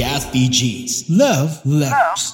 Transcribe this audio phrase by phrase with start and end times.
[0.00, 2.32] Kathy G's Love Letters.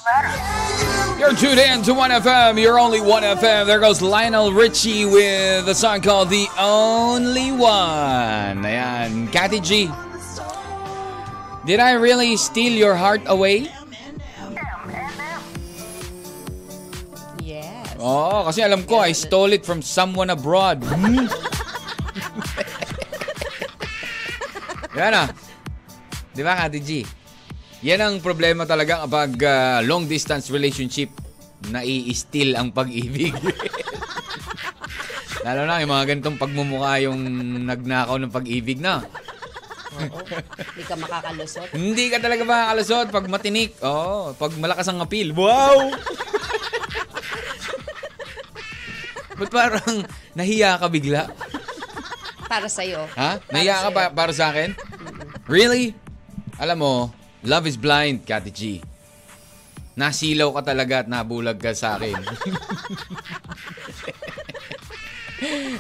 [1.19, 3.67] You're tuned in to 1FM, you're only 1FM.
[3.67, 8.63] There goes Lionel Richie with a song called The Only One.
[8.63, 9.91] Ayan, Cathy G.
[11.67, 13.67] Did I really steal your heart away?
[17.43, 17.99] Yes.
[17.99, 20.87] Oo, kasi alam ko, I stole it from someone abroad.
[20.87, 21.27] Hmm?
[25.03, 25.35] Yan ah.
[26.31, 27.26] Di ba, Kati G?
[27.81, 31.09] Yan ang problema talaga kapag ah, long distance relationship
[31.67, 33.33] nai-steal ang pag-ibig.
[35.47, 37.17] Lalo na yung mga ganitong pagmumukha yung
[37.65, 39.01] nagnakaw ng pag-ibig na.
[39.97, 40.21] Oo.
[40.21, 41.69] Hindi ka makakalusot.
[41.73, 43.71] Hindi ka talaga makakalusot pag matinik.
[43.81, 45.33] Oo, pag malakas ang appeal.
[45.33, 45.87] Wow!
[49.37, 49.93] Ba't parang
[50.33, 51.29] nahiya ka bigla?
[52.47, 53.05] Para sa'yo.
[53.17, 53.37] Ha?
[53.39, 53.93] Para Nahiya ka sa'yo.
[53.93, 54.73] pa para sa akin?
[55.45, 55.93] Really?
[56.57, 56.93] Alam mo,
[57.47, 58.83] love is blind, Kati G.
[59.97, 62.21] Nasilaw ka talaga at nabulag ka sa akin.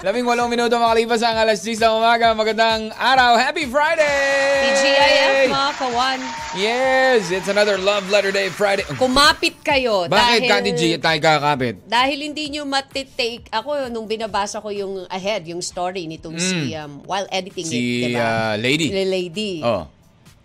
[0.04, 2.36] Labing walong minuto makalipas ang alas 6 ng umaga.
[2.36, 3.40] Magandang araw.
[3.40, 4.72] Happy Friday!
[4.76, 6.20] TGIF mga kawan.
[6.56, 8.84] Yes, it's another Love Letter Day Friday.
[9.00, 10.08] Kumapit kayo.
[10.08, 11.80] Bakit, dahil, Kati G, tayo kakapit?
[11.88, 13.48] Dahil hindi nyo matitake.
[13.48, 17.72] Ako, nung binabasa ko yung ahead, yung story nitong si, um, while editing Mm.
[17.72, 18.24] Si it, diba?
[18.24, 18.88] ah, lady.
[18.92, 19.52] The lady.
[19.64, 19.88] Oh.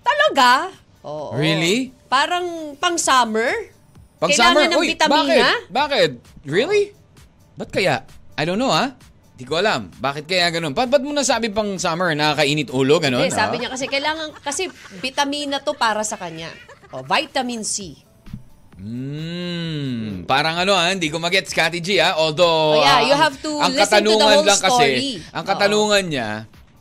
[0.01, 0.71] Talaga?
[1.01, 1.33] Oo.
[1.33, 1.95] Really?
[2.05, 3.49] Parang pang summer?
[4.21, 5.17] Pag Kailangan summer, ng uy, vitamina?
[5.17, 5.41] bakit?
[5.73, 6.11] Bakit?
[6.45, 6.83] Really?
[7.57, 8.05] Ba't kaya?
[8.37, 8.93] I don't know, ha?
[9.33, 9.89] Di ko alam.
[9.97, 10.77] Bakit kaya ganun?
[10.77, 12.13] Ba't, ba't mo nasabi pang summer?
[12.13, 13.25] Nakakainit ulo, ganun?
[13.25, 13.61] Hindi, sabi ha?
[13.65, 14.69] niya kasi kailangan, kasi
[15.01, 16.53] vitamina to para sa kanya.
[16.93, 17.97] O, vitamin C.
[18.81, 22.17] Mm, parang ano ha, hindi ko magets Kati G ha.
[22.17, 25.09] Although, Oh, yeah, ah, you have to ang listen to the whole lang kasi, story.
[25.29, 26.29] ang katanungan niya,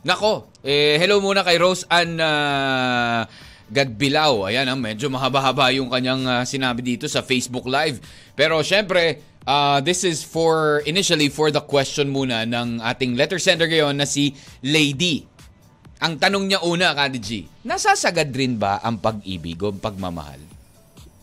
[0.01, 3.29] nako, eh, hello muna kay Rose Ann ah,
[3.71, 4.51] Gadbilao.
[4.51, 8.03] Ayan, ah, medyo mahaba-haba yung kanyang ah, sinabi dito sa Facebook Live.
[8.35, 13.71] Pero syempre, ah, this is for, initially for the question muna ng ating letter sender
[13.71, 15.23] ngayon na si Lady.
[16.03, 17.29] Ang tanong niya una, Kati G,
[17.63, 20.41] nasasagad rin ba ang pag-ibig o pagmamahal?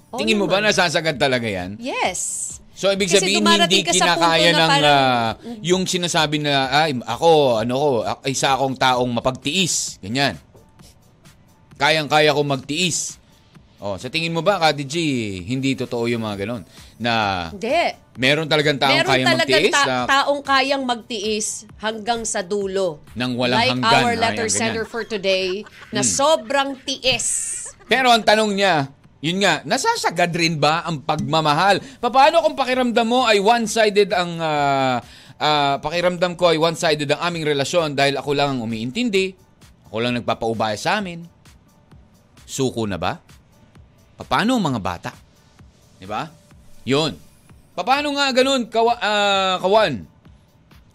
[0.08, 1.76] Oo Tingin mo ba nasasagad talaga yan?
[1.76, 2.56] Yes.
[2.78, 5.30] So, ibig Kasi sabihin, hindi kinakaya na ng parang- ah,
[5.66, 7.88] yung sinasabi na, ay, ako, ano ko,
[8.30, 9.98] isa akong taong mapagtiis.
[9.98, 10.38] Ganyan.
[11.78, 13.16] Kayang-kaya ko magtiis.
[13.78, 14.94] Oh, sa tingin mo ba, Kati G,
[15.40, 16.66] hindi totoo yung mga ganon?
[16.98, 17.94] Na Hindi.
[18.18, 19.70] meron talagang taong Meron kayang talagang magtiis?
[19.72, 22.98] ta- na, taong kayang magtiis hanggang sa dulo.
[23.14, 23.94] Nang walang like hanggan.
[23.96, 24.58] our Ayan, letter ganyan.
[24.60, 26.10] sender for today na Hmm.
[26.10, 27.28] sobrang tiis.
[27.86, 31.78] pero ang tanong niya, yun nga, nasasagad rin ba ang pagmamahal?
[32.00, 34.30] Paano kung pakiramdam mo ay one-sided ang...
[34.36, 34.98] ah,
[35.38, 39.38] ah, pakiramdam ko ay one-sided ang aming relasyon dahil ako lang ang umiintindi,
[39.86, 41.37] ako lang nagpapaubaya sa amin.
[42.48, 43.20] Suko na ba?
[44.24, 45.12] Paano mga bata?
[46.00, 46.24] Di ba?
[46.88, 47.12] Yun.
[47.76, 50.08] Paano nga ganun, kawa, ah, kawan?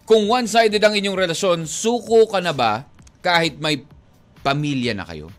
[0.04, 2.84] Kung one-sided ang inyong relasyon, suko ka na ba
[3.22, 3.86] kahit may
[4.44, 5.32] pamilya na kayo?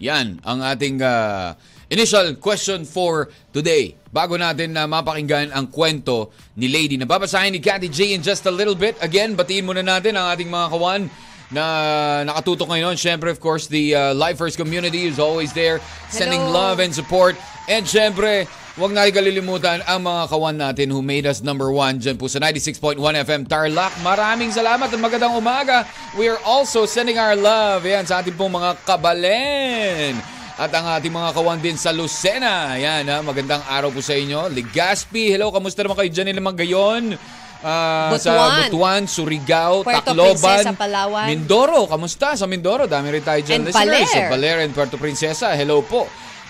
[0.00, 1.58] Yan ang ating ah,
[1.90, 3.98] initial question for today.
[4.08, 8.48] Bago natin na mapakinggan ang kwento ni Lady na babasahin ni Cathy J in just
[8.48, 8.96] a little bit.
[9.04, 11.02] Again, batiin muna natin ang ating mga kawan
[11.50, 11.64] na
[12.26, 12.94] nakatutok ngayon.
[12.98, 15.78] Siyempre, of course, the uh, Lifers community is always there
[16.10, 16.72] sending Hello.
[16.72, 17.38] love and support.
[17.66, 18.46] And siyempre,
[18.78, 22.38] huwag natin kalilimutan ang mga kawan natin who made us number one dyan po sa
[22.38, 23.94] 96.1 FM Tarlac.
[24.02, 25.86] Maraming salamat at magandang umaga.
[26.14, 30.14] We are also sending our love yan, sa ating pong mga kabalen.
[30.56, 32.80] At ang ating mga kawan din sa Lucena.
[32.80, 33.20] Yan, ha?
[33.20, 34.48] magandang araw po sa inyo.
[34.48, 36.56] Ligaspi, hello, kamusta naman kayo dyan naman
[37.64, 39.08] Ah, Sa Butuan.
[39.08, 41.26] Surigao, Puerto Tacloban, Princesa, Palawan.
[41.28, 41.88] Mindoro.
[41.88, 42.84] Kamusta sa Mindoro?
[42.84, 43.88] Dami rin tayo dyan And listeners.
[43.88, 44.06] Baler.
[44.08, 45.48] Sa Baler and Puerto Princesa.
[45.56, 46.04] Hello po.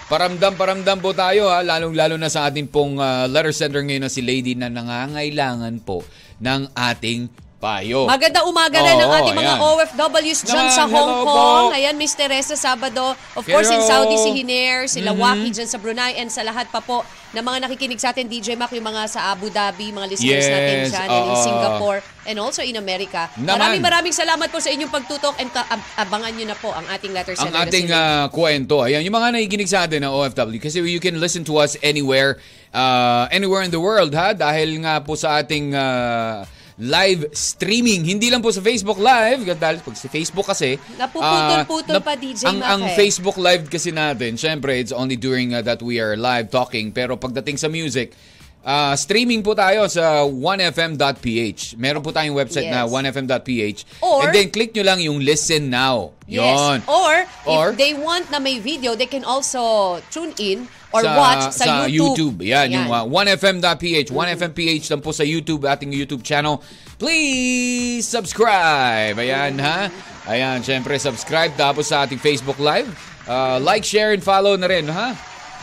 [0.06, 4.22] Paramdam-paramdam po tayo ha, lalong-lalo na sa ating pong ah, letter sender ngayon na si
[4.22, 6.06] Lady na nangangailangan po
[6.38, 7.26] ng ating
[7.66, 7.98] payo.
[8.06, 9.60] Maganda umaga rin ng Oo, ating mga ayan.
[9.60, 11.64] OFWs dyan Naman, sa Hong hello Kong.
[11.66, 11.74] po.
[11.74, 13.06] Ayan, Miss Teresa Sabado.
[13.34, 14.06] Of course, in Hello.
[14.06, 15.18] Saudi si Hiner, sila Mhm.
[15.18, 18.54] Waki dyan sa Brunei, and sa lahat pa po na mga nakikinig sa atin, DJ
[18.54, 21.36] Mac, yung mga sa Abu Dhabi, mga listeners Yes, natin dyan, and in.
[21.36, 23.28] Singapore, and also in America.
[23.36, 23.58] Naman.
[23.58, 27.12] Maraming maraming salamat po sa inyong pagtutok and ab- abangan nyo na po ang ating
[27.12, 28.80] letter ang ating si ah, kwento.
[28.80, 32.38] Ayan, yung mga nakikinig sa atin ng OFW kasi you can listen to us anywhere
[32.72, 36.42] uh, anywhere in the world ha dahil nga po sa ating ah,
[36.76, 38.04] live streaming.
[38.04, 42.44] Hindi lang po sa Facebook Live dahil pag sa Facebook kasi Napuputol-putol ah, pa, DJ
[42.44, 42.96] ang, Mac, ang eh.
[42.96, 47.16] Facebook Live kasi natin, syempre it's only during ah, that we are live talking pero
[47.16, 48.12] pagdating sa music
[48.60, 51.80] ah, streaming po tayo sa 1fm.ph.
[51.80, 52.92] Meron po tayong website na Yes.
[52.92, 53.78] 1fm.ph.
[54.02, 56.12] Or- And then click nyo lang yung listen now.
[56.26, 56.42] Yes.
[56.58, 56.78] Yon.
[56.90, 57.14] Or,
[57.46, 61.90] Or- if they want na may video, they can also tune in or watch sa,
[61.90, 62.46] YouTube.
[62.46, 63.02] Yan, yung Ayan.
[63.02, 64.08] uh, 1fm.ph.
[64.10, 66.62] 1fm.ph lang po sa YouTube, ating YouTube channel.
[66.96, 69.18] Please subscribe.
[69.18, 69.90] Ayan, ha?
[70.26, 71.52] Ayan, syempre subscribe.
[71.58, 72.88] Tapos sa ating Facebook Live,
[73.26, 75.14] uh, like, share, and follow na rin, ha?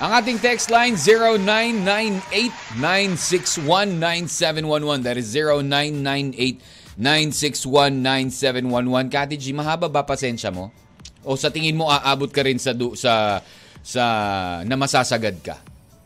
[0.01, 0.97] Ang ating text line,
[2.73, 5.05] 0998-961-9711.
[5.05, 5.29] That is
[6.97, 9.13] 0998-961-9711.
[9.13, 10.73] Kati G, mahaba ba pasensya mo?
[11.23, 13.39] O sa tingin mo aabot ka rin sa sa
[13.83, 14.03] sa
[14.63, 15.59] na masasagad ka?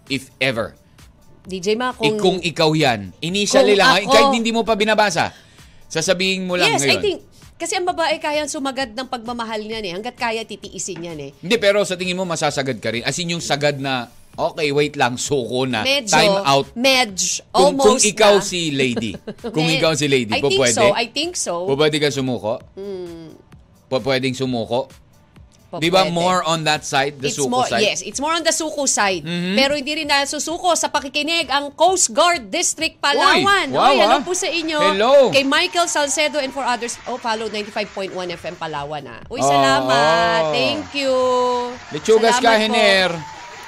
[0.10, 0.74] If ever.
[1.48, 2.20] DJ Ma, Kung, kung...
[2.20, 5.32] kung ikaw yan, initially lang, ako- kahit hindi mo pa binabasa,
[5.88, 6.92] sasabihin mo lang yes, ngayon.
[6.92, 7.20] I think,
[7.56, 9.92] kasi ang babae kaya sumagad ng pagmamahal niyan eh.
[9.96, 11.32] Hanggat kaya titiisin yan eh.
[11.40, 13.02] Hindi, pero sa tingin mo masasagad ka rin.
[13.02, 16.68] As in yung sagad na, okay, wait lang, suko na, Medyo, time out.
[16.76, 18.46] medj, Kung, almost kung ikaw na.
[18.46, 19.12] si lady,
[19.56, 20.78] kung ikaw si lady, I po think pwede?
[20.78, 21.54] so, I think so.
[21.66, 22.60] Po pwede ka sumuko?
[23.88, 24.92] Po pwedeng sumuko?
[25.78, 26.12] Po- Di ba pwede.
[26.12, 27.80] more on that side, the it's suko more, side?
[27.80, 27.94] Mm-hmm.
[27.94, 29.22] Yes, it's more on the suko side.
[29.54, 33.70] Pero hindi rin na susuko sa pakikinig ang Coast Guard District Palawan.
[33.70, 34.22] Uy, wow, Oy, hello ah.
[34.22, 34.80] po sa inyo.
[34.82, 35.14] Hello.
[35.30, 36.98] Kay Michael Salcedo and for others.
[37.06, 39.22] Oh, follow 95.1 FM Palawan ah.
[39.28, 40.42] Uy, Oh, salamat.
[40.42, 40.52] oh.
[40.52, 41.14] Thank you.
[41.92, 42.58] Lechugas ka.
[42.58, 43.14] Hiner.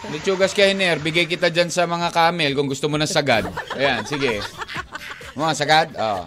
[0.10, 0.98] Lechugas ka, Hiner.
[0.98, 3.46] Bigay kita dyan sa mga camel kung gusto mo ng sagad.
[3.76, 4.42] Ayan, sige.
[5.36, 5.88] Mga sagad?
[5.94, 6.24] Oo.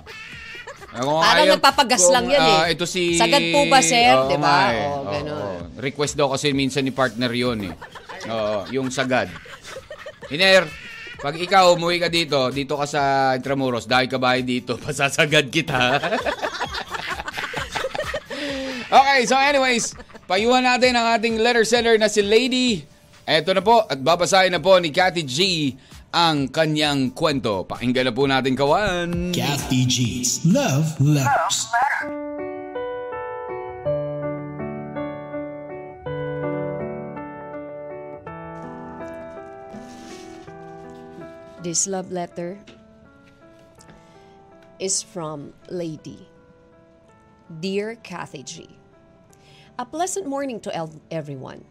[0.93, 2.53] Kung Parang ayaw- nagpapagas kung, lang yan eh.
[2.55, 3.17] ah, ito si...
[3.17, 4.13] Sagad po ba, sir?
[4.13, 4.45] Oo Di ba?
[4.45, 4.83] nga eh.
[4.83, 5.33] Oo, Oo, ganun.
[5.33, 5.57] oo.
[5.81, 7.75] Request daw kasi minsan ni partner yon eh.
[8.29, 9.33] Oo, yung sagad.
[10.29, 10.69] Hiner,
[11.17, 13.03] pag ikaw umuwi ka dito, dito ka sa
[13.33, 15.97] Intramuros, dahil ka bahay dito, pasasagad kita.
[18.93, 22.85] okay, so anyways, payuhan natin ang ating letter sender na si Lady.
[23.23, 25.39] Eto na po, at babasahin na po ni Cathy G
[26.13, 27.65] ang kanyang kwento.
[27.65, 29.33] Pakinggan na po natin kawan.
[29.33, 31.73] Kathy G's Love Letters.
[41.63, 42.59] This love letter
[44.83, 46.27] is from Lady.
[47.63, 48.67] Dear Kathy G.
[49.79, 51.65] A pleasant morning to el- everyone.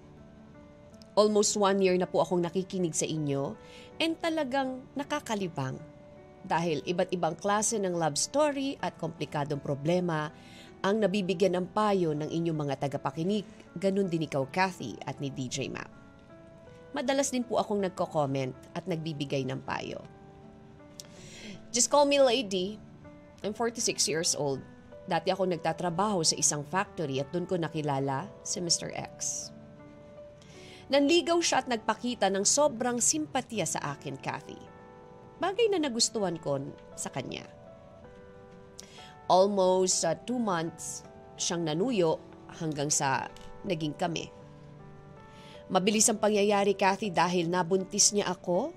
[1.14, 3.60] Almost one year na po akong nakikinig sa inyo
[4.01, 5.77] and talagang nakakalibang
[6.42, 10.33] dahil iba't ibang klase ng love story at komplikadong problema
[10.81, 13.45] ang nabibigyan ng payo ng inyong mga tagapakinig,
[13.77, 15.86] ganun din ikaw Kathy at ni DJ Map.
[16.98, 20.01] Madalas din po akong nagko-comment at nagbibigay ng payo.
[21.69, 22.81] Just call me lady.
[23.45, 24.59] I'm 46 years old.
[25.06, 28.89] Dati ako nagtatrabaho sa isang factory at doon ko nakilala si Mr.
[28.92, 29.50] X.
[30.92, 34.60] Nanligaw siya at nagpakita ng sobrang simpatya sa akin, Kathy.
[35.40, 36.60] Bagay na nagustuhan ko
[37.00, 37.48] sa kanya.
[39.32, 41.08] Almost uh, two months
[41.40, 42.20] siyang nanuyo
[42.60, 43.32] hanggang sa
[43.64, 44.28] naging kami.
[45.72, 48.76] Mabilis ang pangyayari, Kathy, dahil nabuntis niya ako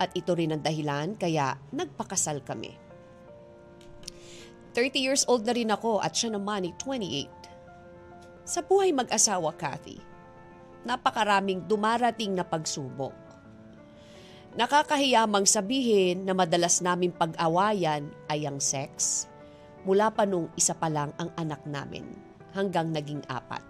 [0.00, 2.72] at ito rin ang dahilan kaya nagpakasal kami.
[4.72, 7.28] 30 years old na rin ako at siya naman ay 28.
[8.48, 10.00] Sa buhay mag-asawa, Kathy,
[10.82, 13.14] napakaraming dumarating na pagsubok.
[14.52, 19.24] Nakakahiyamang sabihin na madalas namin pag-awayan ay ang sex
[19.88, 22.04] mula pa nung isa pa lang ang anak namin
[22.52, 23.64] hanggang naging apat.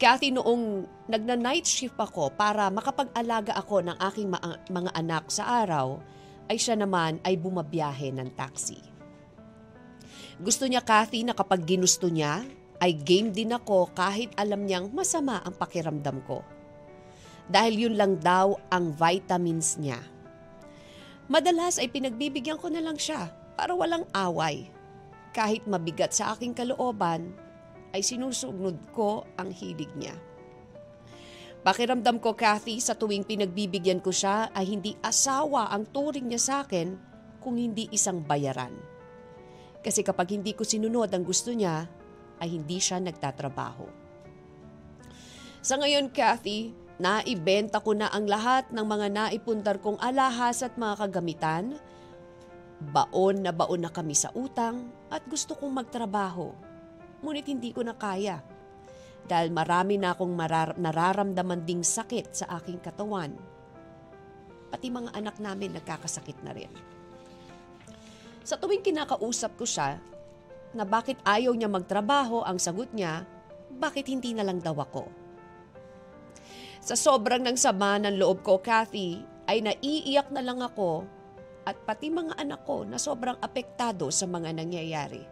[0.00, 6.02] Kathy, noong nagna-night shift ako para makapag-alaga ako ng aking ma- mga anak sa araw,
[6.50, 8.82] ay siya naman ay bumabiyahe ng taxi.
[10.42, 12.42] Gusto niya, Kathy, na kapag ginusto niya,
[12.82, 16.42] ay game din ako kahit alam niyang masama ang pakiramdam ko.
[17.46, 20.02] Dahil yun lang daw ang vitamins niya.
[21.30, 24.66] Madalas ay pinagbibigyan ko na lang siya para walang away.
[25.30, 27.30] Kahit mabigat sa aking kalooban,
[27.94, 30.18] ay sinusugnod ko ang hilig niya.
[31.62, 36.54] Pakiramdam ko, Kathy, sa tuwing pinagbibigyan ko siya ay hindi asawa ang turing niya sa
[36.66, 36.98] akin
[37.38, 38.74] kung hindi isang bayaran.
[39.78, 41.86] Kasi kapag hindi ko sinunod ang gusto niya,
[42.42, 43.86] ay hindi siya nagtatrabaho.
[45.62, 51.06] Sa ngayon, Kathy, naibenta ko na ang lahat ng mga naipundar kong alahas at mga
[51.06, 51.78] kagamitan.
[52.82, 56.50] Baon na baon na kami sa utang at gusto kong magtrabaho.
[57.22, 58.42] Ngunit hindi ko na kaya.
[59.22, 63.38] Dahil marami na akong marar- nararamdaman ding sakit sa aking katawan.
[64.66, 66.74] Pati mga anak namin nagkakasakit na rin.
[68.42, 70.02] Sa tuwing kinakausap ko siya
[70.72, 73.24] na bakit ayaw niya magtrabaho, ang sagot niya,
[73.76, 75.08] bakit hindi na lang daw ako?
[76.82, 81.06] Sa sobrang ng sama ng loob ko, Kathy, ay naiiyak na lang ako
[81.62, 85.22] at pati mga anak ko na sobrang apektado sa mga nangyayari.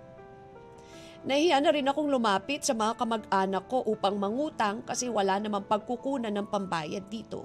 [1.21, 6.33] Nahiya na rin akong lumapit sa mga kamag-anak ko upang mangutang kasi wala namang pagkukunan
[6.33, 7.45] ng pambayad dito.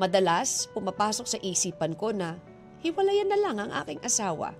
[0.00, 2.40] Madalas, pumapasok sa isipan ko na
[2.80, 4.56] hiwalayan na lang ang aking asawa.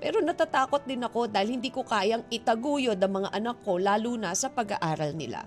[0.00, 4.32] Pero natatakot din ako dahil hindi ko kayang itaguyod ang mga anak ko lalo na
[4.32, 5.44] sa pag-aaral nila.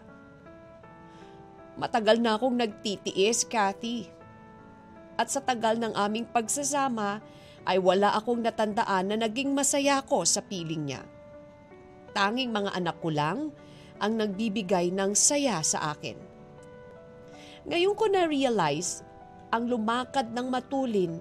[1.74, 4.06] Matagal na akong nagtitiis, Kathy.
[5.18, 7.18] At sa tagal ng aming pagsasama,
[7.66, 11.02] ay wala akong natandaan na naging masaya ko sa piling niya.
[12.14, 13.50] Tanging mga anak ko lang
[13.98, 16.20] ang nagbibigay ng saya sa akin.
[17.66, 19.02] Ngayon ko na-realize
[19.50, 21.14] ang lumakad ng matulin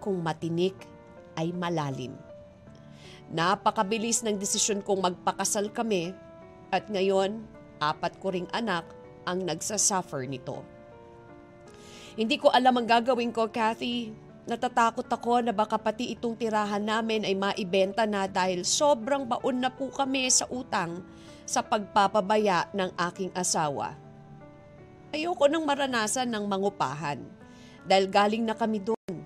[0.00, 0.74] kung matinik
[1.36, 2.16] ay malalim.
[3.32, 6.12] Napakabilis ng desisyon kong magpakasal kami
[6.68, 7.40] at ngayon,
[7.80, 8.84] apat ko ring anak
[9.24, 10.60] ang nagsasuffer nito.
[12.14, 14.14] Hindi ko alam ang gagawin ko, Kathy.
[14.44, 19.72] Natatakot ako na baka pati itong tirahan namin ay maibenta na dahil sobrang baon na
[19.72, 21.00] po kami sa utang
[21.48, 23.96] sa pagpapabaya ng aking asawa.
[25.16, 27.24] Ayoko nang maranasan ng mangupahan
[27.88, 29.16] dahil galing na kami doon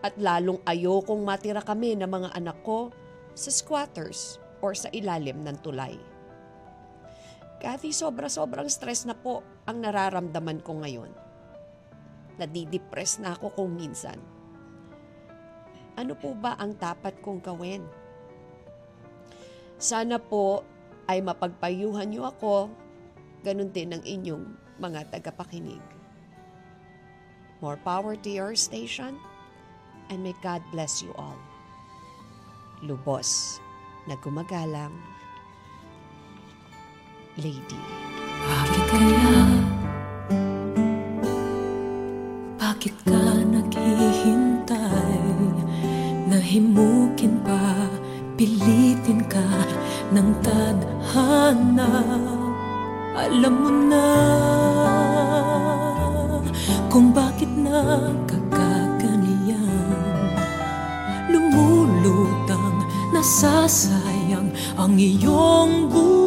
[0.00, 2.88] at lalong ayokong matira kami ng mga anak ko
[3.34, 5.98] sa squatters or sa ilalim ng tulay.
[7.58, 11.10] Kathy, sobra-sobrang stress na po ang nararamdaman ko ngayon.
[12.40, 14.18] Nadidepress na ako kung minsan.
[15.94, 17.86] Ano po ba ang dapat kong gawin?
[19.78, 20.66] Sana po
[21.06, 22.72] ay mapagpayuhan niyo ako,
[23.46, 24.44] ganun din ang inyong
[24.82, 25.82] mga tagapakinig.
[27.62, 29.16] More power to your station
[30.10, 31.38] and may God bless you all.
[32.84, 33.64] Lubos
[34.04, 34.92] na gumagalang
[37.40, 37.80] Lady.
[38.44, 39.40] Bakit kaya?
[42.60, 45.16] Bakit ka naghihintay?
[46.28, 47.88] Nahimukin pa,
[48.36, 49.48] pilitin ka
[50.12, 52.04] ng tadhana
[53.16, 54.06] Alam mo na
[56.92, 58.33] kung bakit nakakaganiyan
[63.34, 66.23] nasasayang ang iyong buhay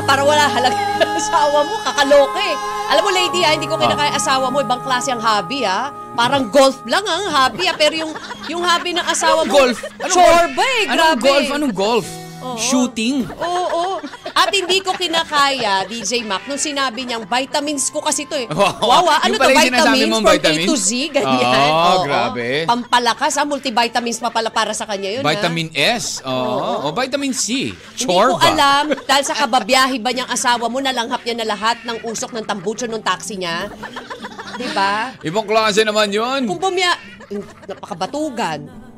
[0.00, 0.08] Talaga?
[0.08, 0.76] Para wala halaga
[1.20, 2.48] asawa mo, kakaloke.
[2.90, 5.92] Alam mo, lady, ah, hindi ko kinakaya asawa mo, ibang klase ang hobby, ah.
[6.16, 7.76] Parang golf lang ang hobby, ah.
[7.76, 8.12] Pero yung,
[8.48, 9.78] yung hobby ng asawa mo, Golf.
[10.00, 10.72] Anong chorba golf?
[10.74, 11.28] eh, Anong grabe.
[11.28, 11.48] golf?
[11.52, 12.06] Anong golf?
[12.40, 12.56] Oo.
[12.56, 13.28] Shooting.
[13.30, 13.94] Oo, oo.
[14.40, 18.48] At hindi ko kinakaya, DJ Mac, nung sinabi niyang vitamins ko kasi to eh.
[18.48, 18.80] Wow.
[18.80, 20.64] Wow, ah, ano to, vitamins from vitamins?
[20.64, 21.68] A to Z, ganyan.
[21.68, 22.04] Oo, Oo.
[22.08, 22.64] grabe.
[22.64, 23.44] Pampalakas, ha?
[23.44, 25.28] Multivitamins pa pala para sa kanya yun, ha?
[25.28, 26.24] Vitamin S.
[26.24, 26.88] Oo.
[26.88, 27.76] O vitamin C.
[27.76, 28.48] Hindi ko Chorba.
[28.48, 32.44] alam, dahil sa kababiyahe ba niyang asawa mo, nalanghap niya na lahat ng usok ng
[32.48, 33.68] tambucho ng taxi niya.
[34.56, 35.12] Di ba?
[35.20, 36.48] Ibang klase naman yun.
[36.48, 36.96] Kung bumiya,
[37.68, 38.89] napakabatugan.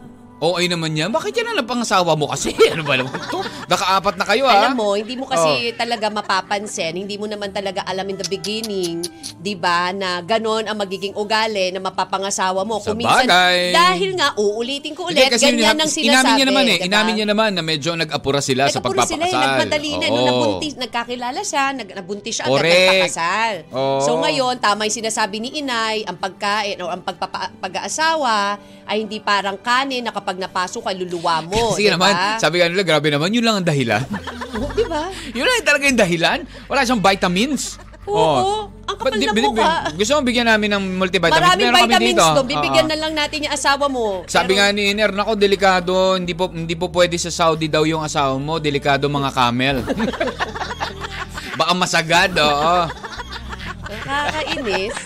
[0.42, 1.06] Oo ay naman yan.
[1.08, 2.50] Bakit yan ang pangasawa mo kasi?
[2.74, 3.38] Ano ba naman to?
[3.68, 4.66] Nakaapat na kayo ah.
[4.66, 9.04] Alam mo, hindi mo kasi talaga mapapansin, hindi mo naman talaga alam in the beginning,
[9.38, 12.80] 'di ba, na ganon ang magiging ugali na mapapangasawa mo.
[12.80, 13.70] Sa Kung minsan, bagay.
[13.70, 16.10] dahil nga uulitin ko Hindi, ulit, ganyan yun- ang sinasabi.
[16.10, 16.72] Inamin niya naman eh.
[16.74, 16.86] diba?
[16.88, 19.46] Inamin niya naman na medyo nag-apura sila sa Nagkapuro sila eh, pagpapakasal.
[19.54, 20.06] nagmadali na.
[20.08, 20.26] Nung Oo.
[20.26, 22.82] nabuntis, nagkakilala siya, nag, nabuntis siya, agad Correct.
[22.82, 23.54] nagpakasal.
[23.70, 24.00] Oo.
[24.00, 29.20] So ngayon, tama yung sinasabi ni Inay, ang pagkain o ang pagpapa- pag-aasawa ay hindi
[29.20, 31.56] parang kanin na kapag napasok ay luluwa mo.
[31.72, 31.96] Kasi diba?
[31.96, 34.04] naman, sabi nga nila, grabe naman, yun lang ang dahilan.
[34.52, 35.08] Oh, di ba?
[35.32, 36.38] yun lang talaga yung dahilan.
[36.66, 37.80] Wala siyang vitamins.
[38.02, 39.94] Oo, ang kapal ng di- mukha.
[39.94, 41.38] Gusto mo bigyan namin ng multivitamins?
[41.38, 42.26] Maraming Meron vitamins dito.
[42.34, 42.46] doon.
[42.50, 42.90] Bibigyan Oo.
[42.90, 44.06] na lang natin yung asawa mo.
[44.26, 47.86] Sabi Pero- nga ni Iner, nako delikado, hindi po hindi po pwede sa Saudi daw
[47.86, 49.86] yung asawa mo, delikado mga camel.
[51.58, 52.76] Baka masagad, oo.
[53.86, 54.96] Nakakainis.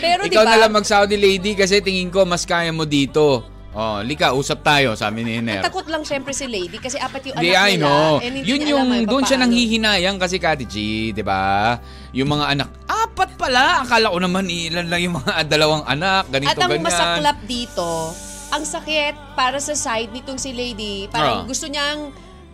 [0.00, 0.48] Pero Ikaw ba?
[0.48, 3.42] na lang mag-Saudi lady kasi tingin ko mas kaya mo dito.
[3.70, 5.62] Oh, lika, usap tayo, sabi ni Iner.
[5.62, 7.78] Takot lang syempre si Lady kasi apat yung anak I nila.
[7.80, 8.18] know.
[8.18, 9.42] hindi Yun yung, doon siya papaano.
[9.46, 10.76] nanghihinayang kasi Kati G,
[11.10, 11.78] di ba?
[12.10, 13.86] Yung mga anak, apat pala.
[13.86, 16.82] Akala ko naman ilan lang yung mga dalawang anak, ganito, At ang ganyan.
[16.84, 18.10] masaklap dito,
[18.50, 21.46] ang sakit para sa side nitong si Lady, parang Ah.
[21.46, 22.10] gusto niyang,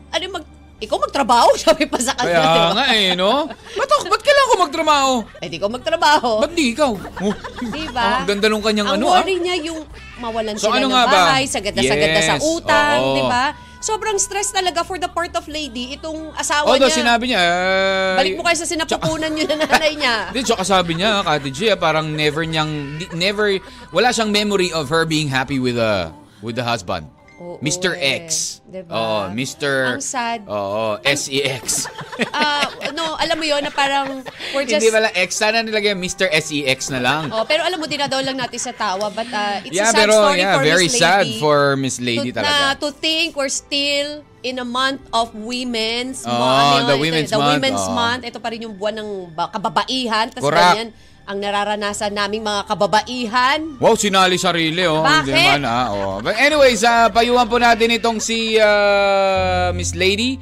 [0.06, 0.44] ano mag,
[0.76, 2.36] ikaw magtrabaho, sabi pa sa kanya.
[2.36, 2.66] Kaya diba?
[2.76, 3.48] nga eh, no?
[3.78, 5.12] Ba't, ako, ba't kailangan ko magtrabaho?
[5.40, 6.30] Eh, di ko magtrabaho.
[6.44, 6.92] Ba't di ikaw?
[6.92, 7.34] Oh.
[7.72, 8.06] Di Ah, ba?
[8.20, 9.20] ang ganda nung kanyang ang ano, ah.
[9.20, 9.80] worry niya yung
[10.20, 13.56] mawalan So, sila ano ng bahay, sagad na sa Yes, utang, di ba?
[13.76, 17.00] Sobrang stress talaga for the part of lady itong asawa Although niya.
[17.00, 20.14] sinabi niya, eh, Balik mo kayo sa sinapupunan niyo na nanay niya.
[20.32, 22.72] Hindi, tsaka sabi niya, Kati G, ah, parang never niyang,
[23.14, 23.52] never,
[23.92, 26.10] wala siyang memory of her being happy with the,
[26.40, 27.06] with the husband.
[27.36, 27.92] Oo Mr.
[28.00, 28.24] eh.
[28.24, 28.60] X.
[28.64, 28.88] Diba?
[28.88, 29.72] Oo, Mr.
[29.92, 30.40] Ang sad.
[30.48, 31.84] Oo, SEX.
[32.32, 32.64] Ah,
[32.96, 34.24] no, alam mo yon na parang
[34.56, 35.36] we're just Hindi pala X.
[35.36, 36.24] Sana nilagay Mr.
[36.32, 37.28] SEX na lang.
[37.28, 40.00] Oh, pero alam mo dinadaw lang natin sa tawa but uh, it's yeah, a sad
[40.00, 41.36] pero story yeah, for very Miss sad Lady.
[41.36, 42.56] for Miss Lady to, talaga.
[42.56, 46.88] Na, to think we're still in a month of women's Oh, month.
[46.88, 47.92] the Ito, Women's the Month, Women's oh.
[47.92, 48.22] Month.
[48.24, 50.32] Ito pa rin yung buwan ng ba- kababaihan.
[50.32, 50.64] Tapos Correct.
[50.72, 50.88] ganyan
[51.26, 53.82] ang nararanasan naming mga kababaihan.
[53.82, 55.02] Wow, sinali sarili, oh.
[55.02, 55.26] Bakit?
[55.26, 56.22] Hindi naman, ah, oh.
[56.22, 60.38] But anyways, uh, payuhan po natin itong si uh, Miss Lady.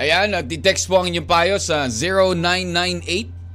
[0.00, 1.84] Ayan, nag-text po ang inyong payo sa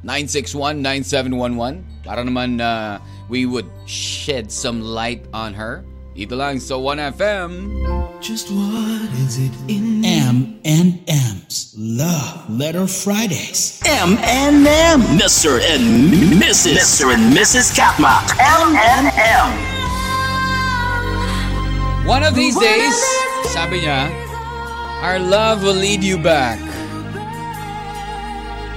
[0.06, 5.82] 0998-961-9711 para naman uh, we would shed some light on her.
[6.14, 7.74] Ito lang sa 1FM.
[8.22, 12.11] Just what is it in M and M's Love
[12.62, 13.82] Letter Fridays.
[13.90, 15.02] M and M.
[15.18, 15.58] Mr.
[15.66, 16.78] and Mrs.
[16.78, 17.10] Mr.
[17.10, 17.74] and Mrs.
[17.74, 18.22] Katma.
[18.38, 19.50] M&M.
[22.06, 22.94] One of these days,
[23.50, 24.14] sabi niya,
[25.02, 26.62] our love will lead you back.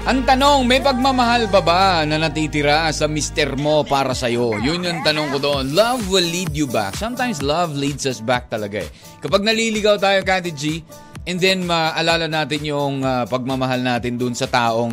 [0.08, 4.64] Ang tanong, may pagmamahal ba ba na natitira sa mister mo para sa'yo?
[4.64, 5.76] Yun yung tanong ko doon.
[5.76, 6.96] Love will lead you back.
[6.96, 8.88] Sometimes love leads us back talaga eh.
[9.20, 10.80] Kapag naliligaw tayo, Kati G,
[11.24, 14.92] And then maalala natin yung ah, pagmamahal natin dun sa taong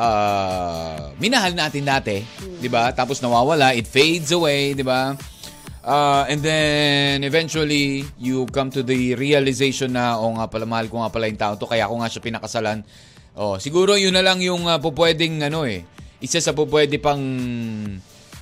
[0.00, 2.24] ah, minahal natin dati,
[2.60, 2.88] 'di ba?
[2.96, 5.12] Tapos nawawala, it fades away, 'di ba?
[5.84, 11.04] Ah, and then eventually you come to the realization na oh nga pala mahal ko
[11.04, 12.78] nga pala yung tao to kaya ako nga siya pinakasalan.
[13.36, 15.84] Oh, siguro yun na lang yung uh, pupwedeng ano eh.
[16.24, 17.20] Isa sa pupwede pang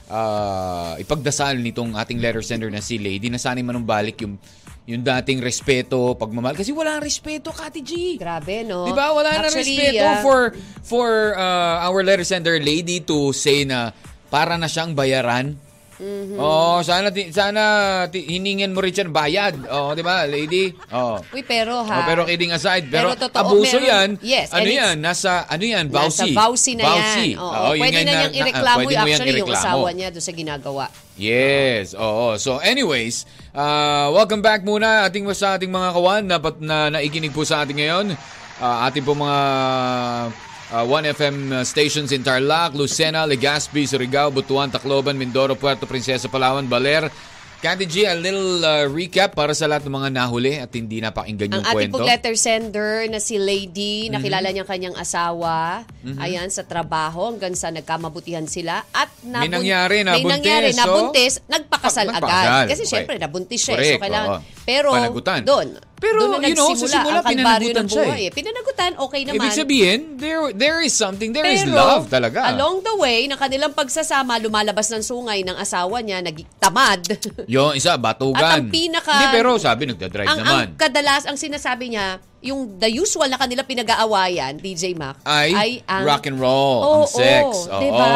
[0.06, 4.38] ah, ipagdasal nitong ating letter sender na si Lady na sana'y manumbalik yung
[4.82, 6.58] yung dating respeto, pagmamahal.
[6.58, 8.18] Kasi wala ang respeto, Kati G.
[8.18, 8.82] Grabe, no?
[8.82, 9.14] Di ba?
[9.14, 10.40] Wala na Actually, respeto ah, for
[10.82, 13.94] for uh, our letter sender lady to say na
[14.26, 15.54] para na siyang bayaran.
[16.02, 16.34] Mm-hmm.
[16.34, 17.62] Oh, sana ti- sana
[18.10, 19.54] ti- hiningin mo rin siya bayad.
[19.70, 20.74] Oh, 'di ba, lady?
[20.90, 21.22] Oh.
[21.30, 22.02] Uy, pero Oh, ha.
[22.02, 24.26] pero kidding aside, pero, Pero totoo, abuso meron- 'yan.
[24.26, 24.98] yes, ano 'yan?
[24.98, 25.86] Nasa ano 'yan?
[25.86, 26.34] Nasa Vowsy.
[26.34, 27.28] vowsy na Vowsy.
[27.32, 27.38] yan.
[27.38, 29.62] Oo, yun pwede na na- niyang na- ireklamo mo yan actually yung ireklamo.
[29.62, 30.84] asawa niya doon sa ginagawa.
[31.14, 32.34] Yes, oo.
[32.34, 37.30] So anyways, uh, welcome back muna ating sa ating mga kawan na, pat- na naikinig
[37.30, 38.18] po sa ating ngayon.
[38.58, 39.38] Uh, ating po mga
[40.72, 47.12] uh, 1FM stations in Tarlac, Lucena, Legazpi, Surigao, Butuan, Tacloban, Mindoro, Puerto Princesa, Palawan, Baler.
[47.62, 51.46] Candy G, a little uh, recap para sa lahat ng mga nahuli at hindi napakinggan
[51.48, 51.94] yung Ang ating kwento.
[51.94, 55.86] pong letter sender na si Lady, nakilala niyang kanyang asawa,
[56.18, 60.80] ayan, sa trabaho hanggang sa nagkamabutihan sila at May nabun- nangyari, may nabuntis, nangyari, so-
[60.82, 62.26] nabuntis, nagpakasal Nag- agad.
[62.26, 62.90] nagpakasal, Kasi okay.
[62.90, 63.70] syempre, nabuntis siya.
[63.70, 64.40] eh, Correct, so kailangan, oo.
[64.66, 65.40] pero Panagutan.
[65.46, 65.66] doon,
[66.02, 68.18] Pero, na you know, sa simula, pinanagutan siya buhay.
[68.18, 68.26] eh.
[68.26, 68.30] Eh.
[68.32, 69.38] Pinanagutan, okay naman.
[69.38, 72.50] Ibig sabihin, there there is something, there is Pero, love talaga.
[72.50, 77.06] along the way, ng kanilang pagsasama, lumalabas ng sungay ng asawa niya, nagtamad.
[77.54, 78.42] Yung isa, batugan.
[78.42, 80.66] At ang pinaka- Hindi, pero sabi, nagdadrive ang, naman.
[80.66, 86.02] ang kadalas, ang sinasabi niya, yung the usual na kanila pinag-aawayan, DJ Mac, Ay, ang
[86.02, 87.46] rock and roll, Oo, ang sex.
[87.62, 87.80] Oo, Oo.
[87.80, 88.10] diba?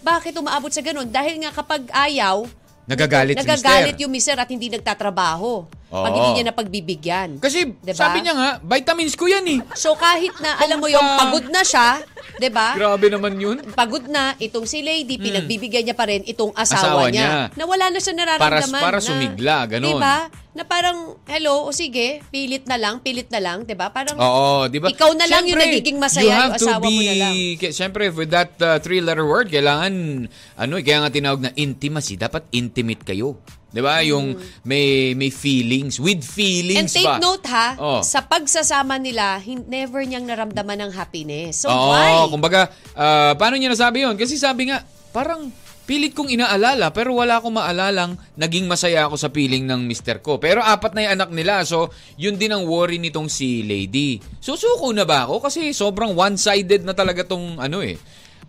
[0.00, 1.04] Bakit umaabot sa ganun?
[1.06, 2.44] Dahil nga kapag ayaw,
[2.84, 4.02] Nagagalit si nagagalit mister.
[4.02, 5.64] yung mister at hindi nagtatrabaho.
[5.90, 6.16] Pag Oo.
[6.16, 7.42] hindi niya napagbibigyan.
[7.42, 7.98] Kasi Diba?
[7.98, 9.58] sabi niya nga, vitamins ko yan eh.
[9.74, 11.98] So kahit na, alam mo yung pagod na siya,
[12.38, 12.78] 'di ba?
[12.78, 13.58] Grabe naman yun.
[13.74, 16.62] Pagod na itong si lady, pinagbibigyan niya pa rin itong Hmm.
[16.62, 17.50] Asawa asawa, niya.
[17.50, 17.58] niya.
[17.58, 18.70] Na wala na siya nararamdaman.
[18.70, 19.90] Para- para na, sumigla, ganun.
[19.90, 20.16] 'Di ba?
[20.50, 23.90] Na parang, hello, o sige, pilit na lang, pilit na lang, 'di ba?
[23.90, 24.90] Parang Oo, di ba?
[24.90, 27.34] Ikaw na lang yung nagiging masaya, you have yung asawa to be, mo na lang.
[27.70, 32.14] Siyempre, with that uh, three-letter word, kailangan, ano, eh, kaya nga tinawag na intimacy.
[32.14, 33.38] Dapat intimate kayo.
[33.70, 34.02] Di ba?
[34.02, 35.96] Yung may may feelings.
[35.96, 36.26] With Hmm.
[36.26, 37.18] And feelings take pa.
[37.18, 38.00] note ha, Oh.
[38.00, 41.62] sa pagsasama nila, hin- never niyang naramdaman ng happiness.
[41.62, 42.26] So Oo, why?
[42.26, 44.14] kumbaga, ah, paano niya nasabi yun?
[44.14, 45.50] Kasi sabi nga, parang
[45.82, 50.38] pilit kong inaalala pero wala akong maalalang naging masaya ako sa piling ng mister ko.
[50.38, 54.22] Pero apat na yung anak nila, so yun din ang worry nitong si lady.
[54.38, 55.42] Susuko na ba ako?
[55.42, 57.98] Kasi sobrang one-sided na talaga tong ano eh,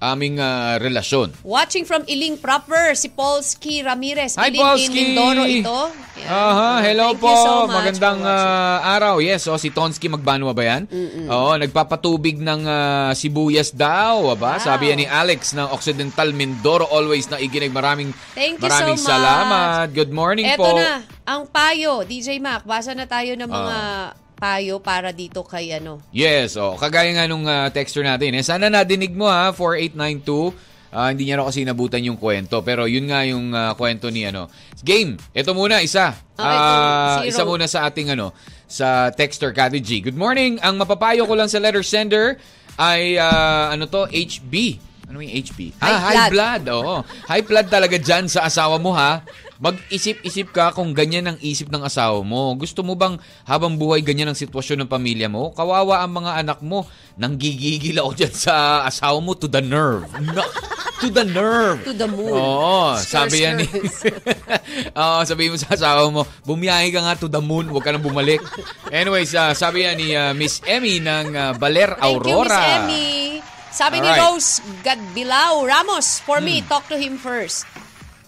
[0.01, 1.29] aming ah, relasyon.
[1.45, 4.33] Watching from Iling proper, si Polsky Ramirez.
[4.35, 4.89] Hi, Iling Polsky!
[4.89, 5.79] in Mindoro ito.
[6.21, 6.27] Yan.
[6.27, 7.31] Aha, hello Thank po.
[7.33, 9.21] so Magandang ah, araw.
[9.21, 10.89] Yes, oh, si Tonsky Magbanwa ba yan?
[11.29, 14.33] Oo, nagpapatubig ng ah, sibuyas daw.
[14.33, 14.57] Aba?
[14.57, 14.65] Wow.
[14.65, 16.89] Sabi yan ni Alex ng Occidental Mindoro.
[16.89, 17.69] Always na ikinig.
[17.69, 19.13] Maraming, Thank you maraming so much.
[19.13, 19.85] salamat.
[19.93, 20.81] Good morning Eto po.
[20.81, 22.65] na, ang payo, DJ Mac.
[22.65, 23.77] Basa na tayo ng mga
[24.41, 26.01] payo para dito kay ano.
[26.09, 28.33] Yes, oh, kagaya nga nung ah, texter natin.
[28.33, 28.41] Eh.
[28.41, 30.57] Sana nadinig mo ha, 4892.
[30.91, 32.65] Ah, hindi niya raw kasi nabutan yung kwento.
[32.65, 34.49] Pero yun nga yung ah, kwento ni ano.
[34.81, 36.17] Game, ito muna, isa.
[36.33, 38.33] Okay, Ah, ito, isa muna sa ating ano,
[38.65, 40.01] sa texter Kati G.
[40.01, 40.57] Good morning.
[40.65, 42.41] Ang mapapayo ko lang sa letter sender
[42.81, 44.81] ay ah, ano to, HB.
[45.05, 45.77] Ano yung HB?
[45.77, 46.31] High ah, high blood.
[46.33, 46.63] blood.
[46.81, 46.95] Oo.
[47.29, 49.21] High blood talaga dyan sa asawa mo ha.
[49.61, 52.57] Mag-isip-isip ka kung ganyan ang isip ng asawa mo.
[52.57, 55.53] Gusto mo bang habang buhay ganyan ang sitwasyon ng pamilya mo?
[55.53, 56.89] Kawawa ang mga anak mo.
[57.13, 60.09] Nanggigigil ako dyan sa asawa mo to the nerve.
[60.17, 60.41] No,
[60.97, 61.77] to the nerve.
[61.85, 62.33] To the moon.
[62.33, 63.69] Oo, Skr, sabi yan ni...
[65.01, 68.01] Oo, sabi mo sa asawa mo, bumiyahe ka nga to the moon, huwag ka nang
[68.01, 68.41] bumalik.
[68.89, 72.61] Anyways, ah, sabi yan ni ah, Miss Emmy ng ah, Baler Thank you, Miss Aurora.
[72.81, 73.09] Emmy.
[73.69, 74.25] Sabi ni Alright.
[74.25, 76.49] Rose Gadbilao Ramos, for Hmm.
[76.49, 77.69] me, talk to him first.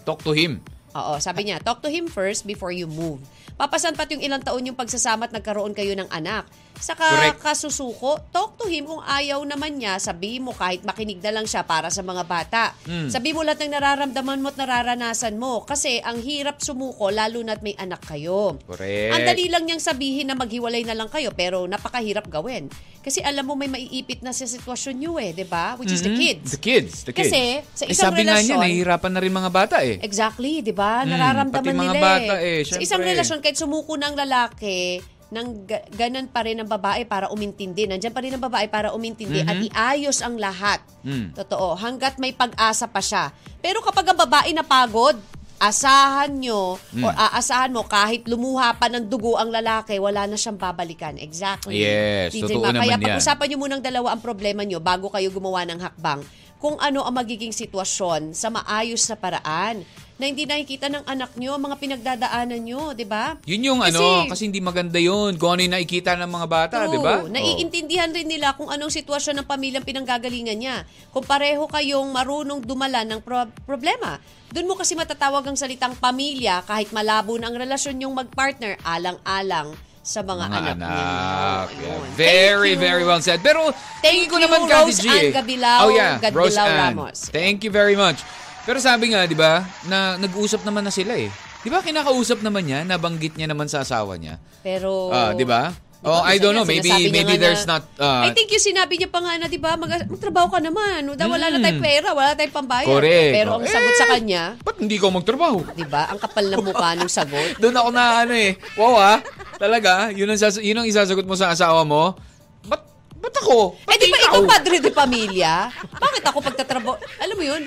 [0.05, 0.61] Talk to him.
[0.93, 3.17] Oo, sabi niya, talk to him first before you move.
[3.57, 6.45] Papasan pat yung ilang taon yung pagsasama at nagkaroon kayo ng anak.
[6.75, 7.39] Saka Correct.
[7.39, 11.61] kasusuko, talk to him kung ayaw naman niya, sabi mo kahit makinig na lang siya
[11.61, 12.75] para sa mga bata.
[12.83, 13.07] Hmm.
[13.07, 15.63] Sabi mo lahat ng nararamdaman mo at nararanasan mo.
[15.63, 18.59] Kasi ang hirap sumuko lalo na't may anak kayo.
[18.63, 19.11] Correct.
[19.11, 22.67] Ang dali lang niyang sabihin na maghiwalay na lang kayo pero napakahirap gawin.
[22.99, 25.75] Kasi alam mo may maiipit na sa sitwasyon niyo eh, 'di ba?
[25.75, 26.19] Which is the Mhm.
[26.21, 26.49] kids.
[26.49, 26.93] The kids.
[27.03, 27.27] The kids.
[27.27, 29.99] Kasi sa Eh, isang sabi nga niya, relasyon- nahihirapan na rin mga bata eh.
[29.99, 31.03] Exactly, 'di ba?
[31.03, 32.83] Mm, Nararamdaman pati mga nila bata eh, Sa syempre.
[32.87, 37.83] isang relasyon kahit sumuko ng lalaki, nang ga- ganan pa rin ang babae para umintindi.
[37.83, 40.79] Nandiyan pa rin ang babae para umintindi at iayos ang lahat.
[41.01, 41.33] Mm.
[41.33, 41.73] Totoo.
[41.73, 43.33] Hanggat may pag-asa pa siya.
[43.57, 45.17] Pero kapag ang babae napagod,
[45.57, 47.03] asahan nyo Hmm.
[47.03, 51.15] or aasahan mo kahit lumuha pa ng dugo ang lalaki, wala na siyang babalikan.
[51.15, 51.79] Exactly.
[51.79, 52.75] Yes, DJ totoo Ma.
[52.75, 53.03] Kaya naman yan.
[53.15, 56.19] pag-usapan nyo munang dalawa ang problema nyo bago kayo gumawa ng hakbang
[56.59, 59.83] kung ano ang magiging sitwasyon sa maayos na paraan
[60.23, 63.35] na hindi nakikita ng anak nyo, mga pinagdadaanan nyo, di ba?
[63.43, 65.35] Yun yung ano, kasi hindi maganda yun.
[65.35, 67.19] Kung ano yung nakikita ng mga bata, di ba?
[67.19, 67.27] Oh.
[67.27, 70.87] Naiintindihan rin nila kung anong sitwasyon ng pamilyang pinanggagalingan niya.
[71.11, 74.15] Kung pareho kayong marunong dumala ng pro- problema.
[74.55, 79.75] Doon mo kasi matatawag ang salitang pamilya kahit malabo na ang relasyon yung magpartner, alang-alang
[80.03, 81.67] sa mga, mga anak, anak.
[81.79, 81.99] Yeah.
[82.15, 83.43] Very, Thank very well said.
[83.43, 85.31] Pero, Thank ko you, naman, Rose Ann eh.
[85.31, 86.19] Gabilao, Oh, yeah.
[86.19, 86.95] Gadbilao Rose Ann.
[86.95, 87.19] Ramos.
[87.27, 88.23] Thank you very much.
[88.63, 91.27] Pero sabi nga, di ba, na nag-usap naman na sila eh.
[91.59, 94.39] Di ba, kinakausap naman niya, nabanggit niya naman sa asawa niya.
[94.59, 95.07] Pero...
[95.09, 95.71] Ah, di ba?
[95.71, 96.67] Di ba, Oh, I don't know.
[96.67, 97.83] Maybe maybe there's na- not...
[97.95, 101.07] uh, I think yung sinabi niya pa nga na, di ba, mag- magtrabaho ka naman.
[101.07, 101.15] No?
[101.15, 102.83] Wala na tayong pera, wala na tayong pambayad.
[102.83, 102.95] Hmm.
[102.99, 103.31] Correct.
[103.31, 105.63] Pero ang sagot sa Eh, kanya, Ba't hindi ko magtrabaho?
[105.71, 107.55] di ba, ang kapal ng mukha ng sagot.
[107.63, 108.59] Doon ako na ano eh.
[108.75, 109.23] Wow ah.
[109.55, 112.19] Talaga, yun ang, sas- yun ang isasagot mo sa asawa mo.
[112.67, 112.83] Ba't,
[113.15, 113.79] ba't ako?
[113.79, 114.27] Eh Ba't di ba ikaw?
[114.27, 115.71] ikaw padre de pamilya?
[115.87, 116.99] Bakit ako pagtatrabaho?
[117.23, 117.63] Alam mo yun?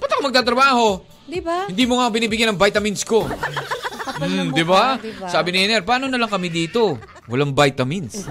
[0.00, 0.86] Ba't ako magtatrabaho?
[1.30, 1.68] Di ba?
[1.68, 3.28] Hindi mo nga binibigyan ng vitamins ko.
[4.20, 4.98] Hmm, di ba?
[4.98, 5.28] di ba?
[5.30, 6.98] Sabi ni Iner, paano na lang kami dito?
[7.30, 8.26] Walang vitamins.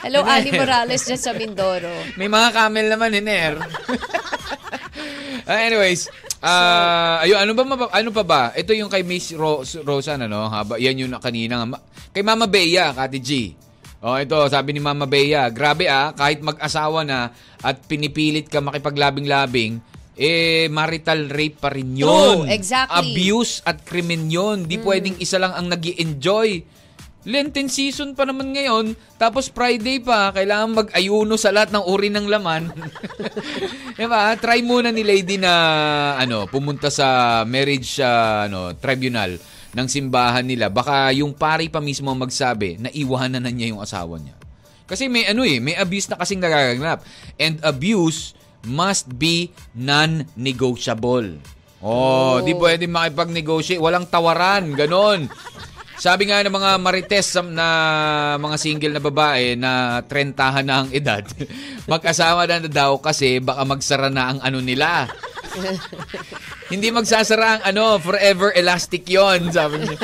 [0.00, 1.92] Hello, Ali Morales dyan sa Mindoro.
[2.16, 3.60] May mga camel naman, Iner.
[5.48, 6.12] Ah, anyways,
[6.44, 8.42] ah, ayun, ano ba ano pa ba?
[8.52, 11.64] Ito yung kay Miss Ro- Rosan ano, haba yan yung kanina.
[11.64, 11.80] Ma-
[12.12, 13.30] kay Mama Bea, Kati G.
[14.04, 17.32] Oh, ito, sabi ni Mama Bea, grabe ah, kahit mag-asawa na
[17.64, 19.80] at pinipilit ka makipaglabing-labing,
[20.18, 22.10] eh, marital rape pa rin yun.
[22.10, 23.14] True, exactly.
[23.14, 24.66] Abuse at krimen yun.
[24.66, 26.66] Di pwedeng isa lang ang nag enjoy
[27.28, 32.24] Lenten season pa naman ngayon, tapos Friday pa, kailangan mag-ayuno sa lahat ng uri ng
[32.24, 32.72] laman.
[34.00, 34.32] diba?
[34.40, 35.52] Try muna ni Lady na
[36.16, 39.36] ano, pumunta sa marriage ah, ano, tribunal
[39.76, 40.72] ng simbahan nila.
[40.72, 44.32] Baka yung pari pa mismo magsabi na iwanan na niya yung asawa niya.
[44.88, 47.04] Kasi may ano eh, may abuse na kasing nagaganap.
[47.36, 48.32] And abuse
[48.66, 51.38] must be non-negotiable.
[51.78, 53.78] Oh, di pwede makipag-negotiate.
[53.78, 54.74] Walang tawaran.
[54.74, 55.30] Ganon.
[55.98, 57.66] Sabi nga ng mga marites sam- na
[58.38, 61.26] mga single na babae na 30 na ang edad,
[61.90, 65.10] mag-asawa na, na daw kasi baka magsara na ang ano nila.
[66.72, 69.96] Hindi magsasara ang ano, forever elastic yon sabi niya.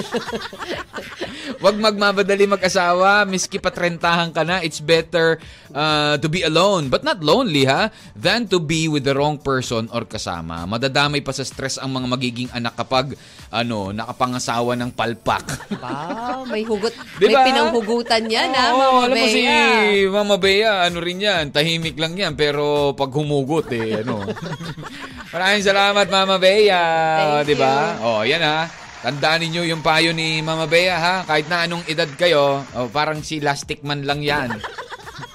[1.61, 5.41] Huwag magmamadali mag-asawa, miski pa 30 ka na, it's better
[5.73, 9.89] uh, to be alone, but not lonely ha, than to be with the wrong person
[9.93, 10.65] or kasama.
[10.65, 13.17] Madadamay pa sa stress ang mga magiging anak kapag
[13.53, 15.45] ano, nakapangasawa ng palpak.
[15.81, 16.93] Wow, may hugot.
[17.21, 20.09] Di May pinanghugutan yan, ha, Oo, Mama alam mo si Bea.
[20.11, 24.25] Mama Bea, ano rin yan, tahimik lang yan, pero pag humugot eh, ano.
[25.31, 26.85] Maraming salamat, Mama Bea.
[27.41, 27.99] Thank di ba?
[28.03, 28.69] Oh, yan ha.
[29.05, 31.17] Tandaan ninyo yung payo ni Mama Bea ha.
[31.23, 34.51] Kahit na anong edad kayo, oh, parang si Lastic Man lang yan.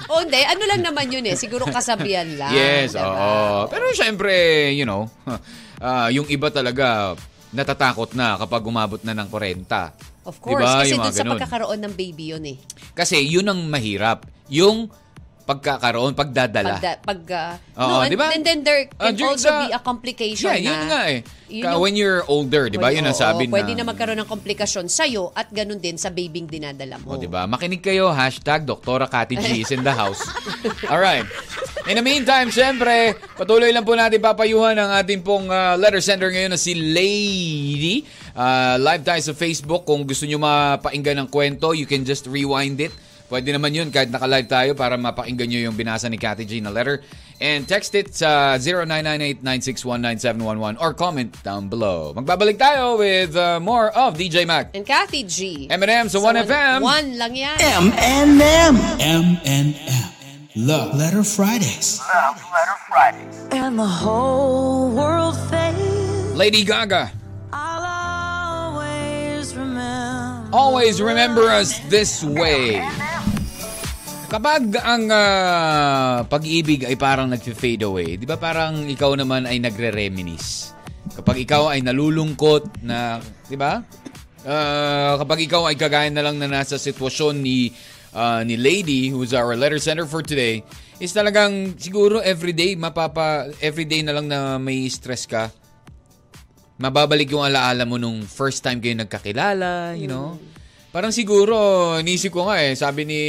[0.10, 1.38] O hindi, ano lang naman yun eh.
[1.38, 2.50] Siguro kasabihan lang.
[2.50, 3.06] yes, diba?
[3.06, 3.70] oo.
[3.70, 4.34] Pero syempre,
[4.74, 5.06] you know,
[5.86, 7.14] ah, yung iba talaga
[7.54, 9.70] natatakot na kapag umabot na ng 40.
[10.26, 10.82] Of course, Diba?
[10.82, 11.34] kasi dun sa ganun.
[11.38, 12.58] pagkakaroon ng baby yun eh.
[12.98, 14.26] Kasi yun ang mahirap.
[14.50, 14.90] Yung
[15.50, 16.78] pagkakaroon, pagdadala.
[16.78, 18.30] Pag, pag uh, Oo, no, and, di ba?
[18.30, 20.86] and then there Ah, can during also the- be a complication Yeah, yun na.
[20.86, 21.20] nga eh.
[21.50, 22.94] Yun yung- when you're older, di ba?
[22.94, 23.58] Yun ang Oo, sabi na.
[23.58, 27.18] Pwede na magkaroon ng komplikasyon sa'yo at ganun din sa babying dinadala O, mo.
[27.18, 27.50] di ba?
[27.50, 30.22] Makinig kayo, hashtag Doktora Kati G is in the house.
[30.86, 31.26] Alright.
[31.84, 36.30] In the meantime, syempre, patuloy lang po natin papayuhan ang ating pong ah, letter sender
[36.30, 38.06] ngayon na si Lady.
[38.32, 39.84] Ah, live tayo sa Facebook.
[39.84, 42.94] Kung gusto nyo mapainggan ng kwento, you can just rewind it.
[43.30, 46.74] Pwede naman yun kahit naka-live tayo para mapakinggan nyo yung binasa ni Kati G na
[46.74, 47.06] letter.
[47.40, 52.12] And text it sa 0998-9619711 or comment down below.
[52.18, 54.76] Magbabalik tayo with uh, more of DJ Mac.
[54.76, 55.70] And Kathy G.
[55.72, 56.84] M&M sa 1FM.
[56.84, 57.56] One lang yan.
[57.94, 58.76] M&M.
[59.00, 59.68] M&M.
[60.58, 62.02] Love Letter Fridays.
[62.12, 63.36] Love Letter Fridays.
[63.56, 66.36] And the whole world fades.
[66.36, 67.14] Lady Gaga.
[67.54, 70.50] I'll always remember.
[70.52, 72.84] Always remember us this way.
[74.30, 80.78] Kapag ang ah, pag-ibig ay parang nag-fade away, di ba parang ikaw naman ay nagre-reminisce?
[81.18, 83.18] Kapag ikaw ay nalulungkot na,
[83.50, 83.82] di ba?
[84.46, 87.74] Ah, kapag ikaw ay kagaya na lang na nasa sitwasyon ni
[88.14, 90.62] ah, ni Lady, who's our letter sender for today,
[91.02, 95.50] is talagang siguro everyday, mapapa, everyday na lang na may stress ka,
[96.78, 100.38] mababalik yung alaala mo nung first time kayo nagkakilala, you know?
[100.90, 101.54] Parang siguro,
[102.02, 103.22] nisip ko nga eh, sabi ni,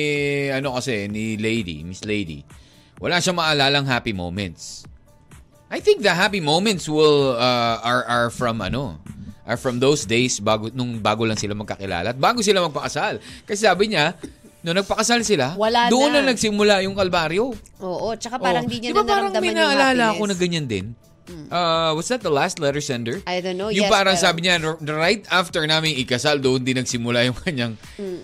[0.49, 2.41] ano kasi, ni Lady, Miss Lady,
[2.97, 4.89] wala siyang maalalang happy moments.
[5.69, 8.99] I think the happy moments will uh, are are from ano
[9.47, 13.23] are from those days bago nung bago lang sila magkakilala at bago sila magpakasal.
[13.47, 14.19] Kasi sabi niya,
[14.61, 16.27] nung nagpakasal sila, Wala doon na.
[16.27, 16.35] na.
[16.35, 17.55] nagsimula yung kalbaryo.
[17.79, 18.71] Oo, tsaka parang Oh.
[18.73, 20.03] di niya Di ba na parang naramdaman may yung naalala happiness.
[20.03, 20.17] Hmm.
[20.19, 20.87] ako na ganyan din?
[21.51, 23.23] Uh, was that the last letter sender?
[23.27, 26.77] I don't know, Yung yes, parang pero- sabi niya, right after namin ikasal, doon din
[26.77, 27.75] nagsimula yung kanyang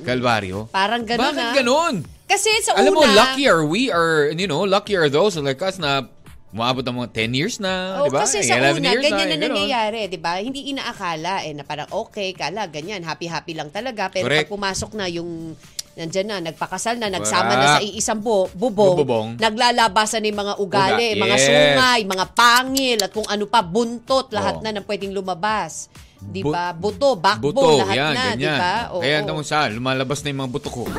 [0.02, 0.66] kalbaryo.
[0.70, 1.54] Parang ganun, Bakit ah.
[1.54, 1.94] ganun?
[2.26, 3.14] Kasi sa Alam mo, una...
[3.14, 6.10] lucky are we are, you know, lucky are those like us na
[6.50, 8.24] umabot ng mga 10 years na, Oh, di ba?
[8.24, 9.42] kasi sa 11 una, years ganyan na, ganun.
[9.52, 10.40] nangyayari, di ba?
[10.40, 14.08] Hindi inaakala eh, na parang okay, kala, ganyan, happy-happy lang talaga.
[14.08, 14.48] Pero Correct.
[14.48, 15.52] pag pumasok na yung,
[15.96, 17.58] nandyan na, nagpakasal na, nagsama Wala.
[17.58, 19.28] na sa iisang bu- bubong, Bubong.
[19.40, 21.44] naglalabasan ng mga ugali, Uga, mga yes.
[21.48, 24.62] sungay, mga pangil, at kung ano pa, buntot, lahat Oh.
[24.62, 25.88] na nang pwedeng lumabas.
[26.16, 26.72] Di ba?
[26.72, 28.58] Buto, backbone, Buto, lahat yan, na, di ganyan.
[28.58, 28.74] ba?
[28.92, 29.00] Oo.
[29.00, 30.82] Kaya naman sa, lumalabas na yung mga buto ko.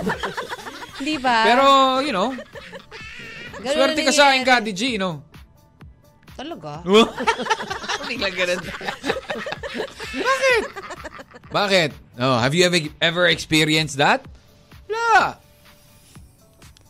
[0.98, 1.46] Di ba?
[1.46, 1.66] Pero,
[2.02, 2.34] you know,
[3.62, 4.42] Ganun swerte ka sa akin.
[4.42, 5.22] Kati G, no?
[6.34, 6.82] Talaga?
[8.10, 8.62] Biglang ganun.
[10.26, 10.64] Bakit?
[11.50, 11.90] Bakit?
[12.18, 14.26] Oh, have you ever ever experienced that?
[14.88, 15.44] Wala.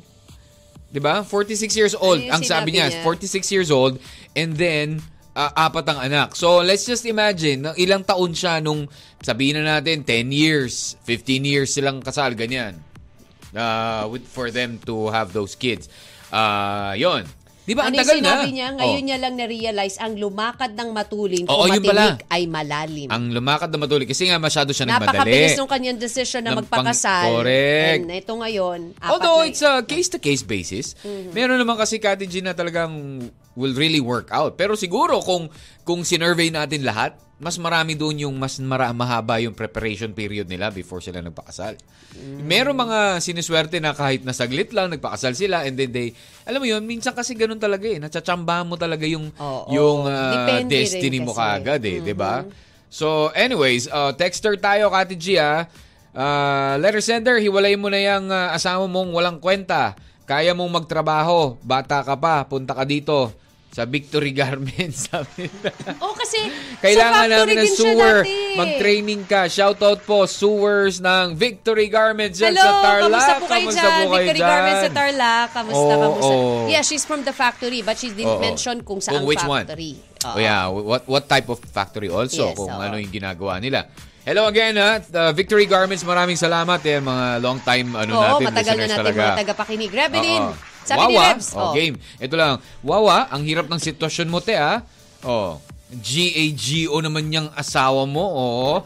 [0.95, 1.27] 'Di ba?
[1.27, 2.23] 46 years old.
[2.23, 3.03] Ano ang sabi niya, niya?
[3.03, 3.99] 46 years old
[4.39, 5.03] and then
[5.35, 6.39] uh, apat ang anak.
[6.39, 8.87] So let's just imagine, na ilang taon siya nung
[9.19, 12.79] sabihin na natin 10 years, 15 years silang kasal ganyan.
[13.51, 15.91] Uh, with, for them to have those kids.
[16.31, 17.27] Uh, 'yon.
[17.65, 17.83] 'Di ba?
[17.83, 18.45] Ang ano tagal na.
[18.45, 19.07] niya, ngayon Oh.
[19.09, 22.13] niya lang na-realize ang lumakad ng matulin Oo, kung pala.
[22.13, 23.09] matinig ay malalim.
[23.09, 25.17] Ang lumakad na matuloy kasi nga masyado siya nagmadali.
[25.17, 27.25] Napakabilis ng kanyang decision na Ng pang- magpakasal.
[27.35, 27.99] Correct.
[27.99, 30.93] And ito ngayon, Although na- it's a case-to-case basis,
[31.33, 32.93] meron naman kasi Kati G na talagang
[33.59, 34.59] will really work out.
[34.59, 35.51] Pero siguro kung
[35.83, 40.71] kung sinurvey natin lahat, mas marami doon yung mas mara, mahaba yung preparation period nila
[40.71, 41.75] before sila nagpakasal.
[42.47, 46.15] Meron mga siniswerte na kahit na saglit lang nagpakasal sila and then they
[46.47, 47.99] alam mo yun, minsan kasi ganun talaga eh.
[47.99, 49.71] Natsatsambahan mo talaga yung Oo.
[49.75, 51.35] yung ah, Depende rin destiny mo.
[51.35, 51.43] Mm-hmm.
[51.43, 52.47] kaagad eh, 'di ba?
[52.87, 55.67] So anyways, uh, texter tayo Kati G ah.
[56.15, 59.99] Uh, letter sender, hiwalay mo na yung uh, asawa mong walang kwenta.
[60.25, 63.35] Kaya mong magtrabaho, bata ka pa, punta ka dito
[63.75, 65.05] sa Victory Garments.
[65.11, 65.51] Sabi.
[65.99, 66.47] Oh, kasi
[66.79, 68.17] Kailangan sa namin ng din sewer.
[68.55, 69.51] Mag-training ka.
[69.51, 73.03] Shoutout po, sewers ng Victory Garments dyan Hello, sa Tarlac.
[73.03, 73.91] kamusta po kayo Kamusta dyan?
[73.91, 74.47] po kayo Victory dyan?
[74.47, 75.47] Garments sa Tarlac.
[75.51, 76.31] Kamusta, Oo, kamusta?
[76.31, 76.71] oo.
[76.71, 78.47] Yeah, she's from the factory but she didn't Oo.
[78.47, 79.67] mention kung saan Kung which one?
[79.67, 79.99] factory.
[80.25, 82.79] Oh yeah, what what type of factory also Yes, kung oo.
[82.79, 83.91] ano yung ginagawa nila.
[84.25, 88.47] Hello again ha, The Victory Garments, maraming salamat eh, mga long time ano Oo, natin,
[88.49, 89.21] matagal na natin talaga.
[89.21, 89.91] mga tagapakinig.
[89.93, 90.55] Rebelin, Oo.
[90.85, 91.49] Sabi ni Wawa, Rebs.
[91.57, 91.97] oh, game.
[92.21, 94.85] Ito lang, Wawa, ang hirap ng sitwasyon mo te ah.
[95.25, 95.57] Oh,
[95.95, 98.77] GAGO naman niyang asawa mo, oh.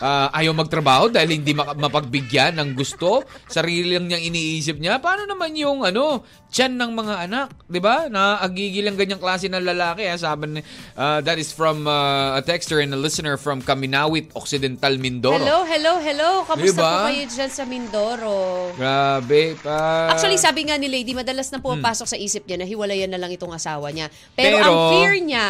[0.00, 3.20] Ah, ayaw magtrabaho dahil hindi mapagbigyan ng gusto.
[3.44, 4.96] Sarili lang niyang iniisip niya.
[4.96, 8.08] Paano naman yung ano, tiyan ng mga anak, 'di ba?
[8.08, 10.16] Na agigil ang ganyang klase ng lalaki, ah.
[10.16, 10.60] Sabi ni
[10.96, 15.36] ah, that is from ah, a texter and a listener from Kaminawit, Occidental Mindoro.
[15.36, 16.30] Hello, hello, hello.
[16.48, 16.88] Kamusta Diba?
[16.88, 18.40] po kayo dyan sa Mindoro?
[18.80, 20.16] Grabe pa.
[20.16, 23.28] Actually, sabi nga ni Lady, madalas na pumapasok sa isip niya na hiwalayan na lang
[23.30, 24.08] itong asawa niya.
[24.32, 24.64] Pero, Hmm.
[24.64, 25.48] Pero- ang fear niya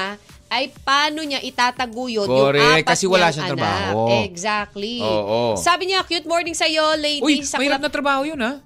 [0.50, 3.62] ay paano niya itataguyod yung Correct, apat kasi wala siyang anak.
[3.62, 4.02] trabaho.
[4.26, 4.98] Exactly.
[4.98, 5.54] Oo.
[5.54, 7.22] Sabi niya, cute morning sa'yo, Lady.
[7.22, 8.58] Uy, sa mahirap na trabaho yun ha.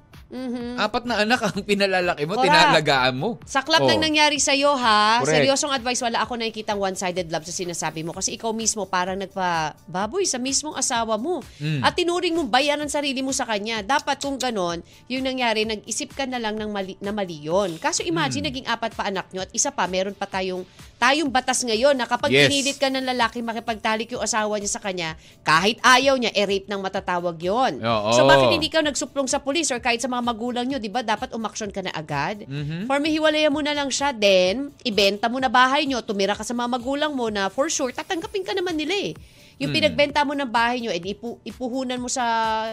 [0.74, 2.50] Apat na anak ang pinalalaki mo, Correct.
[2.50, 3.38] tinalagaan mo.
[3.46, 3.88] Sa club Oh.
[3.88, 5.22] nang nangyari sa'yo, ha?
[5.22, 5.30] Correct.
[5.46, 8.10] Seryosong advice, wala ako nakikitang one-sided love sa sinasabi mo.
[8.10, 11.38] Kasi ikaw mismo parang nagpa, baboy, sa mismong asawa mo.
[11.56, 11.80] Mm.
[11.80, 13.80] At tinuring mo bayaran sarili mo sa kanya.
[13.80, 17.78] Dapat kung ganon, yung nangyari, nag-isip ka na lang ng mali, na mali yun.
[17.78, 18.10] Kaso Mm.
[18.10, 20.66] imagine, naging apat pa anak nyo at isa pa, meron pa tayong
[20.96, 22.48] tayong batas ngayon na kapag Yes.
[22.48, 26.80] pinilit ka ng lalaki makipagtalik yung asawa niya sa kanya, kahit ayaw niya, e-rape ng
[26.80, 27.76] matatawag yon.
[28.10, 31.00] So bakit hindi ka nagsuplong sa pulis or kahit sa mga magulang nyo, di ba?
[31.00, 32.42] Dapat umaksyon ka na agad.
[32.42, 32.84] Mm-hmm.
[32.84, 34.10] For me, hiwalayan mo na lang siya.
[34.10, 37.90] Then, ibenta mo na bahay nyo, tumira ka sa mga magulang mo na for sure,
[37.90, 39.12] tatanggapin ka naman nila eh.
[39.56, 39.76] Yung Mm.
[39.76, 42.24] pinagbenta mo ng bahay nyo, edi ipu- ipuhunan mo sa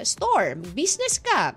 [0.02, 0.56] store.
[0.74, 1.54] Business ka.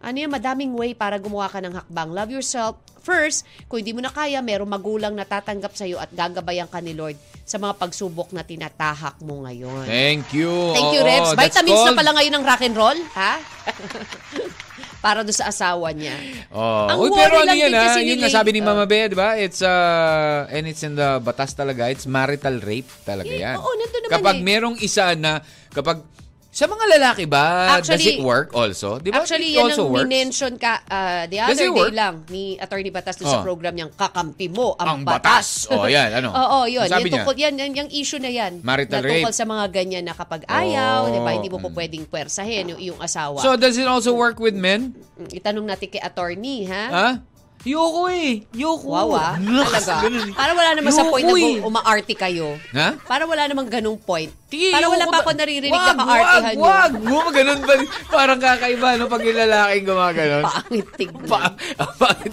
[0.00, 2.08] Ano yan, madaming way para gumawa ka ng hakbang.
[2.10, 2.74] Love yourself.
[3.00, 6.92] First, kung hindi mo na kaya, merong magulang na tatanggap sa'yo at gagabayan ka ni
[6.92, 9.88] Lord sa mga pagsubok na tinatahak mo ngayon.
[9.88, 10.52] Thank you.
[10.70, 11.32] Thank you, Oo, Rebs.
[11.32, 13.32] that's Vitamins na pala ngayon ng rock and roll, ha?
[15.00, 16.12] para doon sa asawa niya.
[16.48, 16.84] Oh.
[16.86, 17.88] Ang Uy, pero ano yan ha?
[17.88, 18.84] kasi Yun ni nga Lady- sabi ni Mama.
[18.84, 19.32] Bea, di ba?
[19.34, 21.88] It's, uh, and it's in the batas talaga.
[21.88, 23.56] It's marital rape talaga Eh, yan.
[23.56, 24.44] oo, nandun naman Kapag eh.
[24.44, 25.40] merong isa na,
[25.70, 26.04] kapag,
[26.50, 28.98] sa mga lalaki ba, Actually- does it work also?
[28.98, 29.22] Di ba?
[29.22, 30.02] Actually, it yan also ang works?
[30.02, 31.94] minention ka uh, the other day work?
[31.94, 33.46] lang ni Attorney Batas doon sa Oh.
[33.46, 35.46] program niyang kakampi mo ang, Ang batas.
[35.70, 36.28] Oh, yan, ano?
[36.28, 36.84] Oo, yun.
[36.84, 38.58] Ang sabi Yan, tungkol, yan, yan, yung issue na yan.
[38.60, 39.30] Marital na rape.
[39.30, 41.14] sa mga ganyan na kapag ayaw, Oh.
[41.14, 43.38] di ba, hindi mo po pwedeng pwersahin yung, yung asawa.
[43.38, 44.98] So, does it also work with men?
[45.30, 46.84] Itanong natin kay attorney, ha?
[46.90, 47.08] Ha?
[47.60, 48.40] Yoko eh.
[48.56, 48.88] Yoko.
[48.88, 49.36] Wow, ah.
[49.68, 50.08] Talaga.
[50.32, 51.60] Para wala naman sa Yoko point na eh.
[51.60, 52.56] umaarte kayo.
[52.72, 52.96] Ha?
[53.04, 54.32] Para wala namang ganung point.
[54.48, 56.64] Para wala pa ako naririnig wag, na kaartihan wag, nyo.
[56.64, 57.34] Wag, wag.
[57.36, 57.74] ganun ba?
[58.08, 59.12] Parang kakaiba, no?
[59.12, 60.42] Pag yung lalaking gumaganon.
[60.48, 61.28] Pangit tignan.
[61.28, 61.40] Pa,
[62.00, 62.32] pangit.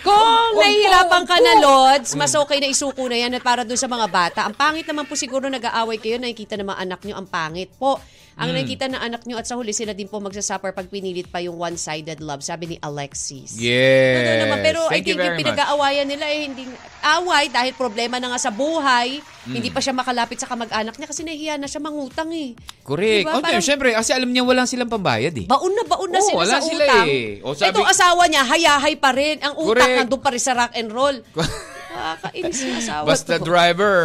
[0.00, 0.26] Kung
[0.56, 1.52] nahihirapan ka na.
[1.58, 4.40] Lods, mas okay na isuko na yan at para doon sa mga bata.
[4.42, 7.98] Ang pangit naman po siguro nag-aaway kayo, nakikita ng mga anak nyo, ang pangit po.
[8.36, 8.56] Ang Hmm.
[8.56, 11.58] nakikita ng anak nyo at sa huli sila din po magsasuffer pag pinilit pa yung
[11.58, 13.58] one-sided love, sabi ni Alexis.
[13.58, 14.14] Yes.
[14.14, 14.58] Totoo naman.
[14.62, 16.62] Pero I Thank you think yung pinag-aawayan nila eh, hindi
[17.02, 19.58] away dahil problema na nga sa buhay, Hmm.
[19.58, 22.54] hindi pa siya makalapit sa kamag-anak niya kasi nahihiya na siya mangutang eh.
[22.80, 23.26] Correct.
[23.26, 23.34] Diba?
[23.34, 25.42] Oh, Parang- Siyempre, kasi alam niya walang silang pambayad eh.
[25.44, 27.06] Baon na baon na Oo, sila wala sa sila utang.
[27.10, 27.42] eh.
[27.42, 29.17] O, sabi- Itong asawa niya, hayahay pa rin.
[29.18, 29.96] Ang utang Correct.
[30.00, 31.16] nandun pa rin sa rock and roll.
[31.90, 33.44] Nakakainis yung asawa Basta to.
[33.44, 33.96] driver,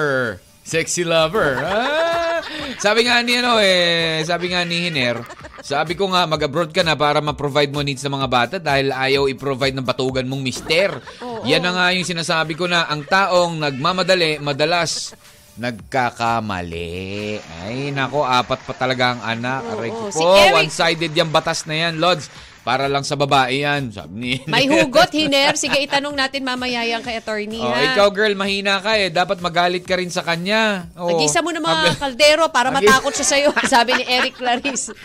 [0.62, 1.60] sexy lover.
[1.60, 2.40] Ah,
[2.78, 5.22] sabi nga ni ano eh, sabi nga ni Hiner,
[5.60, 9.28] sabi ko nga mag-abroad ka na para ma-provide mo needs ng mga bata dahil ayaw
[9.28, 10.98] i-provide ng batugan mong mister.
[11.44, 15.14] Yan na nga yung sinasabi ko na ang taong nagmamadali, madalas
[15.54, 17.38] nagkakamali.
[17.62, 19.62] Ay, nako, apat pa talaga ang anak.
[19.70, 20.10] Aray ko Oo.
[20.10, 22.26] po, Si Eric- one-sided yung batas na yan, Lods.
[22.64, 25.52] Para lang sa babae yan, sabi ni May hugot, Hiner.
[25.54, 27.92] Sige, itanong natin mamaya yan kay attorney, Oh, ha?
[27.92, 29.12] ikaw girl, mahina ka eh.
[29.12, 30.88] Dapat magalit ka rin sa kanya.
[30.96, 31.12] Oh.
[31.12, 34.96] Mag-isa mo ng mga Mag- kaldero para Mag- matakot siya sa'yo, sabi ni Eric Clarice.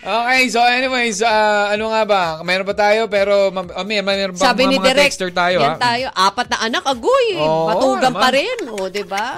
[0.00, 2.22] okay, so anyways, ah, ano nga ba?
[2.40, 5.30] Meron pa tayo pero ma- oh, may, mayroon ba Sabi mga, ni mga Direk, texter
[5.30, 5.78] tayo yan ha?
[5.78, 7.28] tayo, apat na anak, agoy.
[7.36, 8.22] Oo, Matugang naman.
[8.22, 9.36] pa rin, o, di ba?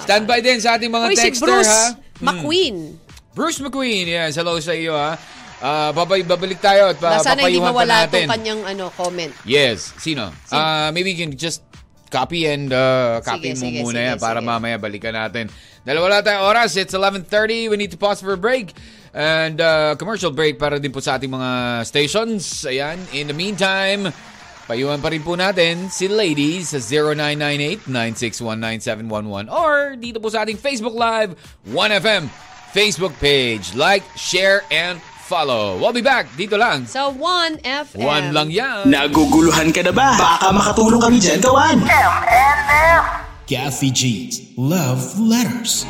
[0.00, 1.94] Stand by din sa ating mga Uy, si texter Bruce ha.
[2.18, 2.76] McQueen.
[3.30, 4.34] Bruce McQueen, yes.
[4.34, 5.14] Hello sa iyo ha.
[5.62, 8.26] Ah, babay, babalik tayo at pa, Na sana hindi mawala natin.
[8.26, 9.30] itong kanyang ano, comment.
[9.46, 9.94] Yes.
[9.96, 10.34] Sino?
[10.50, 11.62] Ah, maybe you can just
[12.10, 14.48] copy and uh, copy Sige, mo sige, muna sige, yan para sige.
[14.50, 15.46] mamaya balikan natin.
[15.86, 16.74] Dahil wala tayong oras.
[16.74, 17.70] It's 11.30.
[17.70, 18.74] We need to pause for a break.
[19.14, 21.50] And uh, commercial break para din po sa ating mga
[21.86, 22.66] stations.
[22.66, 22.98] Ayan.
[23.14, 24.10] In the meantime,
[24.66, 30.94] payuhan pa rin po natin si Ladies sa 0998-9619711 or dito po sa ating Facebook
[30.94, 31.34] Live
[31.66, 32.30] 1FM
[32.72, 33.76] Facebook page.
[33.76, 34.96] Like, share, and
[35.32, 35.80] follow.
[35.80, 36.84] We'll be back dito lang.
[36.84, 37.96] So, 1FM.
[38.04, 38.84] One lang yan.
[38.84, 40.12] Naguguluhan ka na ba?
[40.20, 41.80] Baka makatulong kami dyan gawan.
[41.80, 43.02] M&M.
[43.48, 45.88] Kathy G's Love Letters.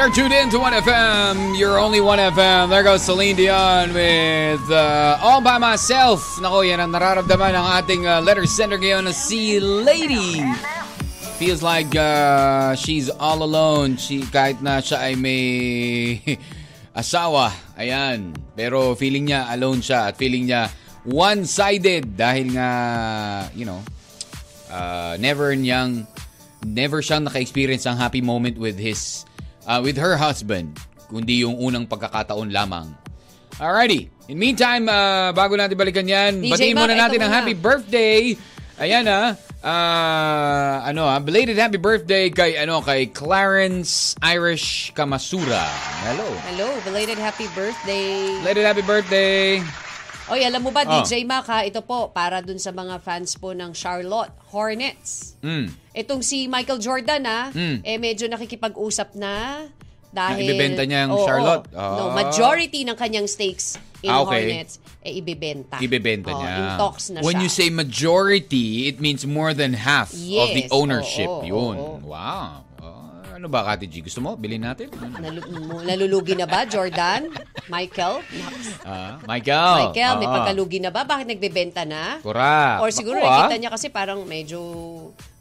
[0.00, 1.60] You're tuned in to 1FM.
[1.60, 2.72] You're only 1FM.
[2.72, 6.24] There goes Celine Dion with uh, All By Myself.
[6.40, 10.40] Nako, yan ang nararamdaman ng ating uh, letter sender ngayon na si Lady.
[11.40, 13.96] Feels like uh, she's all alone.
[13.96, 15.40] She, kahit na siya ay may
[17.00, 17.48] asawa.
[17.80, 18.36] Ayan.
[18.52, 20.68] Pero feeling niya alone siya at feeling niya
[21.08, 22.68] one-sided dahil nga,
[23.56, 23.80] you know,
[24.68, 26.04] uh, never niyang
[26.60, 29.24] never siyang naka-experience ng happy moment with his
[29.64, 30.76] uh, with her husband
[31.08, 32.92] kundi yung unang pagkakataon lamang.
[33.56, 34.12] Alrighty.
[34.28, 38.36] In meantime, uh, bago natin balikan yan, batiin muna natin ang happy birthday.
[38.80, 39.36] Ayan ah.
[39.60, 45.68] Uh, ano ah, belated happy birthday kay ano kay Clarence Irish Kamasura.
[46.08, 46.24] Hello.
[46.48, 48.40] Hello, belated happy birthday.
[48.40, 49.60] Belated happy birthday.
[50.32, 51.02] Oy, alam mo ba, Oh.
[51.04, 55.34] DJ Mac, ha, ito po, para dun sa mga fans po ng Charlotte Hornets.
[55.42, 55.74] Mm.
[55.90, 57.82] Itong si Michael Jordan, ha, Mm.
[57.82, 59.66] eh medyo nakikipag-usap na
[60.10, 60.42] dahil...
[60.42, 61.64] Na ibebenta niya ang Oo, Charlotte?
[61.70, 62.12] No, Ah.
[62.12, 64.48] majority ng kanyang stakes in Ah, okay.
[64.48, 65.76] Hornets, eh ibebenta.
[65.78, 66.52] Ibebenta Oo, niya.
[66.52, 67.44] In talks na When siya.
[67.44, 70.18] you say majority, it means more than half of
[70.50, 71.28] the Yes, ownership.
[71.28, 71.76] oo, Yun.
[71.76, 71.94] oo.
[72.02, 72.66] Wow.
[72.80, 74.00] Ah, ano ba, Kati G?
[74.00, 74.34] Gusto mo?
[74.34, 74.90] Bilhin natin?
[74.90, 77.30] Nalu- mo- nalulugi na ba, Jordan?
[77.68, 78.24] Michael?
[78.82, 79.94] Ah, Michael.
[79.94, 81.04] Michael, may Ah, pagkalugi na ba?
[81.04, 82.18] Bakit nagbebenta na?
[82.18, 82.80] Correct.
[82.80, 83.46] Or siguro ah.
[83.46, 84.58] nakita niya kasi parang medyo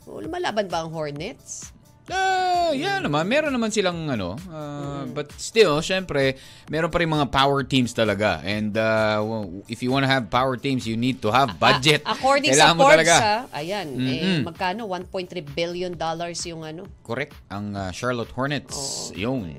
[0.05, 1.73] oh, lumalaban ba ang Hornets?
[2.09, 3.25] Ah, yeah naman.
[3.25, 4.33] Meron naman silang ano.
[4.47, 6.37] ah, But still, syempre,
[6.67, 8.41] meron pa rin mga power teams talaga.
[8.41, 12.01] And uh, well, if you want to have power teams, you need to have budget.
[12.05, 13.15] A- according Kailangan sa mo Forbes, talaga.
[13.49, 14.85] ah, ayan, eh, magkano?
[14.85, 15.09] 1.3
[15.49, 16.85] billion dollars yung ano.
[17.01, 17.33] Correct.
[17.49, 19.09] Ang uh, Charlotte Hornets.
[19.13, 19.57] Yun.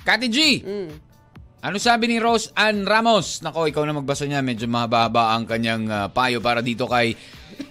[0.00, 0.38] Kati G!
[0.60, 0.90] Mm.
[1.60, 3.44] Ano sabi ni Rose Ann Ramos?
[3.44, 4.40] Nako, ikaw na magbasa niya.
[4.40, 7.12] Medyo mahaba ang kanyang uh, payo para dito kay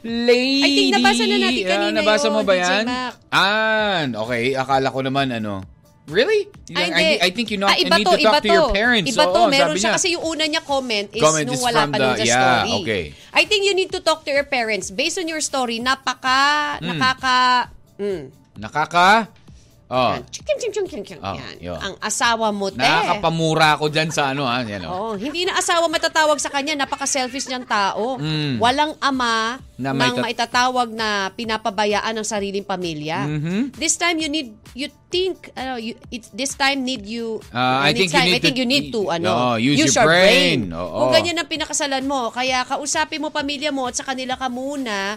[0.01, 0.61] Lady.
[0.61, 2.85] I think nabasa na natin Ah, kanina nabasa yun, mo ba yan?
[3.29, 4.43] Ah, okay.
[4.53, 5.61] Akala ko naman ano.
[6.09, 6.49] Really?
[6.73, 7.07] Ay, I, hindi.
[7.21, 8.73] I think you know, Ah, iba need to, to talk iba to your to.
[8.73, 9.13] parents.
[9.13, 9.93] Iba to, Oo, meron siya.
[9.93, 9.93] niya.
[9.93, 12.49] Kasi yung una niya comment is Comment nung is wala pa nun the- sa yeah,
[12.65, 12.73] story.
[12.81, 13.03] okay.
[13.29, 14.89] I think you need to talk to your parents.
[14.89, 17.69] Based on your story, napaka, nakaka,
[18.01, 18.23] mm,
[18.59, 19.31] Nakaka...
[19.89, 20.21] Oh, yan.
[20.29, 21.17] Chikim, chim, chim, chim, chim.
[21.19, 21.55] Oh, yan.
[21.59, 21.73] yun.
[21.75, 22.77] Ang asawa mo, te.
[22.77, 24.61] nakakapamura ako dyan sa ano, ha?
[24.61, 25.13] Yan, Oh, oh.
[25.15, 28.15] hindi na asawa matatawag sa kanya, napaka-selfish niyang tao.
[28.15, 28.61] Mm.
[28.61, 33.25] Walang ama Na may nang tat- maitatawag na pinapabayaan ng sariling pamilya.
[33.25, 33.73] Mhm.
[33.73, 37.89] This time you need you think ano you it's this time need you Uh, I
[37.89, 40.69] think you time, need I think to- you need to ano Oo, use your brain.
[40.69, 40.99] Oo.
[41.01, 45.15] Kung ganyan ang pinakasalan mo, kaya kausapin mo pamilya mo at sa kanila ka muna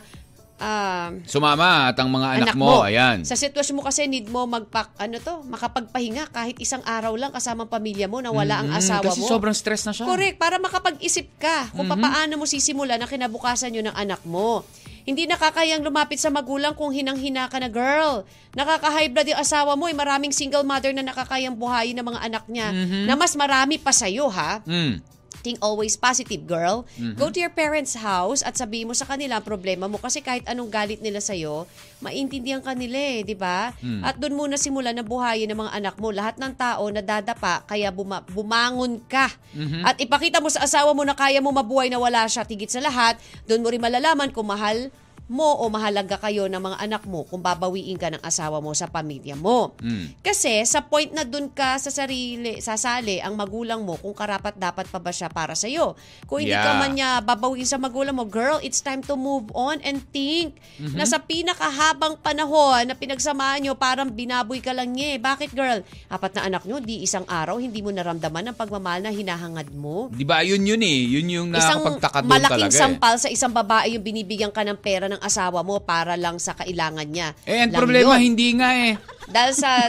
[0.56, 3.22] um, Sumama at ang mga anak, mo, ayan.
[3.22, 7.64] Sa sitwasyon mo kasi need mo magpak ano to, makapagpahinga kahit isang araw lang kasama
[7.64, 9.28] ang pamilya mo na wala ang Mm, asawa kasi mo.
[9.28, 10.04] sobrang stress na siya.
[10.04, 12.02] Correct, para makapag-isip ka kung Mm-hmm.
[12.02, 14.66] paano mo sisimulan ang kinabukasan yun ng anak mo.
[15.02, 18.22] Hindi nakakayang lumapit sa magulang kung hinang-hina ka na girl.
[18.52, 19.86] Nakaka-high blood yung asawa mo.
[19.86, 22.70] Eh, maraming single mother na nakakayang buhayin ng mga anak niya
[23.02, 24.62] na mas marami pa sa'yo ha.
[24.62, 25.02] Mm.
[25.42, 26.86] Think always positive, girl.
[26.94, 27.18] Mm-hmm.
[27.18, 30.46] Go to your parents' house at sabihin mo sa kanila ang problema mo kasi kahit
[30.46, 31.66] anong galit nila sa'yo,
[31.98, 33.74] maintindihan ka nila eh, di ba?
[33.82, 34.02] Mm.
[34.06, 36.14] At doon muna simulan na buhayin ng mga anak mo.
[36.14, 39.34] Lahat ng tao nadadapa, kaya buma- bumangon ka.
[39.54, 39.82] Mm-hmm.
[39.82, 42.46] At ipakita mo sa asawa mo na kaya mo mabuhay na wala siya.
[42.46, 43.18] Tigit sa lahat,
[43.50, 44.94] doon mo rin malalaman kung mahal
[45.26, 48.86] mo o mahalaga kayo ng mga anak mo kung babawiin ka ng asawa mo sa
[48.86, 49.72] pamilya mo.
[49.78, 50.18] Mm.
[50.20, 54.86] Kasi sa point na dun ka sa sarili, sasali ang magulang mo kung karapat dapat
[54.86, 55.94] pa ba siya para sa iyo.
[56.24, 56.78] Kung hindi ka Yeah.
[56.78, 60.94] man niya babawiin sa magulang mo, girl, it's time to move on and think Mm-hmm.
[60.94, 65.14] na sa pinakahabang panahon na pinagsamahan nyo, parang binaboy ka lang niya.
[65.14, 65.18] eh.
[65.18, 65.80] Bakit girl?
[66.08, 70.08] Apat na anak nyo, di isang araw, hindi mo naramdaman ang pagmamahal na hinahangad mo.
[70.08, 71.00] Di ba, yun yun eh.
[71.08, 72.82] Yun yung Isang nakakapagtaka doon malaking talaga eh.
[72.82, 76.52] sampal sa isang babae yung binibigyan ka ng pera ng asawa mo para lang sa
[76.52, 77.32] kailangan niya.
[77.46, 78.34] Eh, ang problema, yun.
[78.34, 78.98] hindi nga eh.
[79.30, 79.88] Dahil sa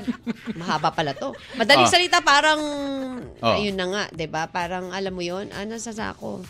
[0.54, 1.34] mahaba pala to.
[1.58, 1.92] Madaling Oh.
[1.92, 2.62] salita parang
[3.42, 3.58] Oh.
[3.60, 4.48] ayun na nga, ba?
[4.48, 6.46] Parang alam mo 'yon, ano sa sako.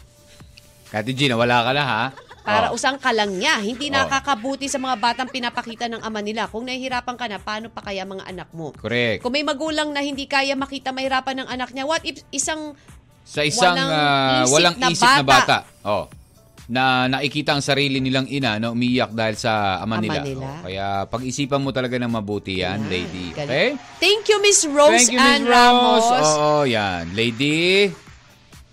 [0.93, 2.03] Kati Gina, wala ka na ha?
[2.43, 2.75] Para Oh.
[2.77, 3.57] usang ka lang niya.
[3.57, 3.97] Hindi Oh.
[3.97, 6.45] nakakabuti sa mga batang pinapakita ng ama nila.
[6.51, 8.75] Kung nahihirapan ka na, paano pa kaya mga anak mo?
[8.75, 9.23] Correct.
[9.23, 12.75] Kung may magulang na hindi kaya makita mahirapan ng anak niya, what if isang
[13.23, 15.25] Sa isang walang ah, isip walang na isip na bata.
[15.25, 15.57] bata.
[15.87, 16.05] Oh.
[16.63, 20.21] Na nakikita ang sarili nilang ina na umiyak dahil sa ama, Ama nila.
[20.23, 20.47] nila.
[20.47, 23.25] Oh, kaya pag-isipan mo talaga ng mabuti yan, Yan, lady.
[23.35, 23.75] Okay?
[23.99, 25.51] Thank you, Miss Rose Thank you, Miss Ann Rose.
[25.51, 26.05] Ramos.
[26.07, 27.03] Oo, yan.
[27.11, 27.91] Lady,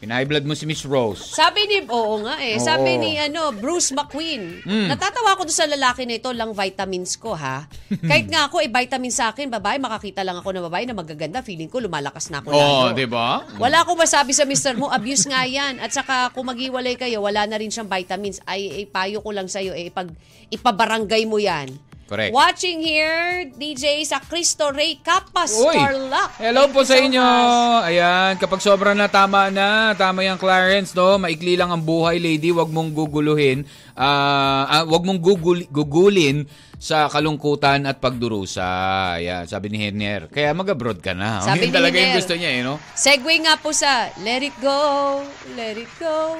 [0.00, 1.20] pinahiblood mo si Miss Rose.
[1.30, 2.64] Sabi ni, oo nga eh, Oo.
[2.64, 4.88] sabi ni ano, Bruce McQueen, Mm.
[4.88, 7.68] natatawa ako doon sa lalaki na ito, lang vitamins ko ha.
[8.08, 11.44] Kahit nga ako, eh, vitamin sa akin, babae, makakita lang ako ng babae na magaganda,
[11.44, 12.56] feeling ko lumalakas na ako Oh,
[12.88, 12.96] lalo.
[12.96, 13.44] di ba?
[13.60, 15.76] Wala akong masabi sa mister mo, abuse nga yan.
[15.76, 18.40] At saka kung maghiwalay kayo, wala na rin siyang vitamins.
[18.48, 20.08] Ay, ay payo ko lang sa'yo, eh, pag
[20.48, 21.76] ipabarangay mo yan.
[22.10, 22.34] Correct.
[22.34, 26.42] Watching here, DJ sa Cristo Ray Capas, Uy, Tarlac.
[26.42, 27.22] hello Thank po sa so inyo.
[27.22, 27.86] much.
[27.86, 31.14] Ayan, kapag sobra na tama na, tama yung Clarence, no?
[31.16, 32.50] Maikli lang ang buhay, lady.
[32.50, 33.62] Wag mong guguluhin.
[33.94, 38.66] Ah, ah, wag mong gugul- gugulin sa kalungkutan at pagdurusa.
[39.14, 40.26] Ayan, sabi ni Henner.
[40.26, 41.38] Kaya mag-abroad ka na.
[41.38, 42.18] Sabi Yun ni talaga yung Henner.
[42.18, 42.74] gusto niya, eh, no?
[42.90, 45.22] Segue nga po sa Let It Go,
[45.54, 46.34] Let It Go.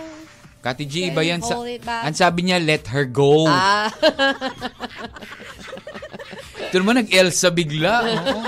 [0.61, 1.41] Kati G, Can ba yan?
[1.41, 1.57] Sa,
[2.05, 3.49] ang sabi niya, let her go.
[3.49, 3.89] Ah,
[6.71, 7.95] Ito naman nag-Elsa bigla.
[8.05, 8.39] oo.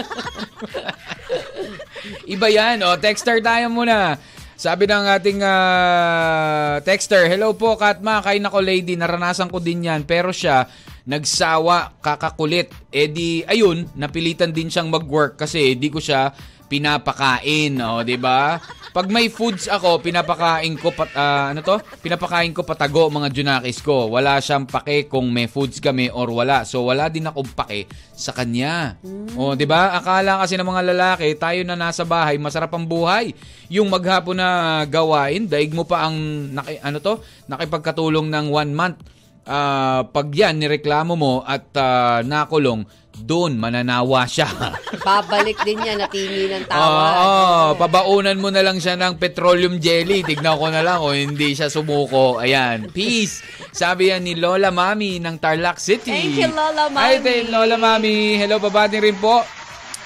[2.29, 2.85] Iba yan.
[2.85, 4.21] O, texter tayo muna.
[4.55, 8.21] Sabi ng ating ah, texter, Hello po, Katma.
[8.21, 10.05] Kay nako lady, naranasan ko din yan.
[10.05, 10.69] Pero siya,
[11.09, 12.71] nagsawa, kakakulit.
[12.95, 16.31] Eh di, ayun, napilitan din siyang mag-work kasi di ko siya
[16.73, 17.77] pinapakain.
[17.85, 18.57] O, di ba?
[18.97, 21.77] Pag may foods ako, pinapakain ko, pat, ah, ano to?
[22.01, 24.09] Pinapakain ko patago mga junakis ko.
[24.09, 26.65] Wala siyang pake kung may foods kami or wala.
[26.65, 28.97] So, wala din akong pake sa kanya.
[29.37, 29.97] O, di ba?
[30.01, 33.37] Akala kasi ng mga lalaki, tayo na nasa bahay, masarap ang buhay.
[33.69, 36.17] Yung maghapon na gawain, daig mo pa ang,
[36.57, 37.21] naki, ano to?
[37.53, 39.01] Nakipagkatulong ng one month.
[39.43, 42.85] Ah, pag yan, nireklamo mo at ah, nakulong,
[43.23, 44.51] doon mananawa siya.
[45.07, 47.75] babalik din yan na tingi ng Oo, tawa.
[47.75, 50.23] pabaunan mo na lang siya ng petroleum jelly.
[50.23, 52.37] Tignan ko na lang o hindi siya sumuko.
[52.37, 53.41] Ayan, peace.
[53.71, 56.11] Sabi yan ni Lola Mami ng Tarlac City.
[56.11, 57.23] Thank you, Lola Ay, Mami.
[57.23, 58.17] thank Lola Mami.
[58.37, 59.41] Hello, babati rin po.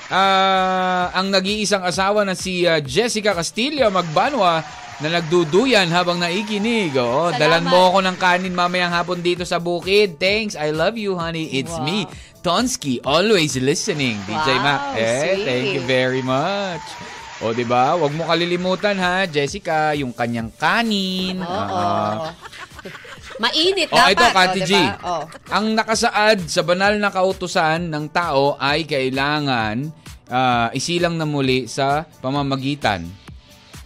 [0.07, 4.63] Ah, ang nag-iisang asawa na si ah, Jessica Castillo Magbanwa
[4.97, 6.95] na nagduduyan habang naikinig.
[6.95, 7.37] Oo, Salamat.
[7.37, 10.17] dalan mo ako ng kanin mamayang hapon dito sa bukid.
[10.17, 10.55] Thanks.
[10.55, 11.53] I love you, honey.
[11.53, 11.85] It's Wow.
[11.85, 11.99] me,
[12.47, 14.23] Tonsky, always listening.
[14.23, 14.81] DJ Wow, Mac.
[14.95, 16.85] Eh, thank you very much.
[17.43, 17.99] O, di ba?
[17.99, 21.43] Huwag mo kalilimutan ha, Jessica, yung kanyang kanin.
[21.43, 21.51] Oo.
[21.51, 22.31] Ah.
[23.43, 24.15] Mainit Oh, dapat.
[24.15, 24.73] ito, Kati oh, G.
[24.79, 24.95] diba?
[25.03, 25.23] Oh.
[25.51, 29.91] Ang nakasaad sa banal na kautusan ng tao ay kailangan
[30.31, 33.03] ah, isilang na muli sa pamamagitan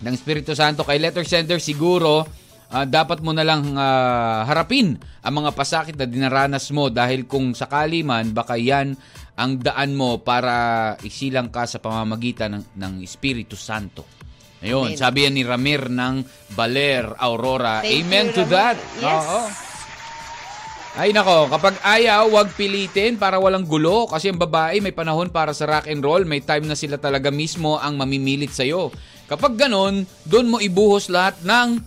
[0.04, 2.28] ng Espiritu Santo kay letter sender siguro
[2.70, 7.52] ah, dapat mo na lang ah, harapin ang mga pasakit na dinaranas mo dahil kung
[7.52, 8.94] sakali man baka yan
[9.40, 14.04] ang daan mo para isilang ka sa pamamagitan ng, ng Espiritu Santo.
[14.60, 15.00] Ayun, Amen.
[15.00, 16.20] sabi yan ni Ramir ng
[16.52, 17.80] Baler Aurora.
[17.80, 18.52] Thank Amen you, to Ramir.
[18.52, 18.76] that.
[19.00, 19.24] Yes.
[19.24, 19.40] Oo.
[20.90, 25.54] Ay nako, kapag ayaw, wag pilitin para walang gulo kasi ang babae may panahon para
[25.54, 28.92] sa rock and roll, may time na sila talaga mismo ang mamimilit sa'yo.
[29.30, 31.78] Kapag ganon, doon mo ibuhos lahat ng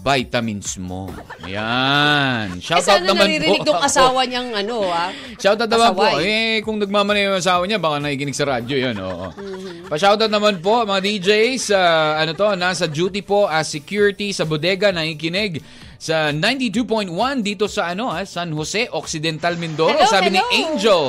[0.00, 1.12] vitamins mo.
[1.44, 2.56] Ayan.
[2.56, 3.74] Eh, Shout out sana naman naririnig po.
[3.74, 5.12] tong asawa niyang ano, ah.
[5.36, 6.06] Shout out naman po.
[6.16, 8.96] Eh, kung nagmamanay yung asawa niya, baka nakikinig sa radyo yan.
[8.96, 9.28] Oo.
[9.36, 9.92] Mm-hmm.
[9.92, 11.80] Pa-shoutout naman po, mga DJs, sa
[12.16, 15.60] ano to, nasa duty po as security sa bodega, nakikinig
[16.00, 17.12] sa 92.1
[17.44, 19.98] dito sa ano, ah, San Jose, Occidental Mindoro.
[20.00, 20.54] Hello, Sabi ni hello.
[20.70, 21.02] Angel,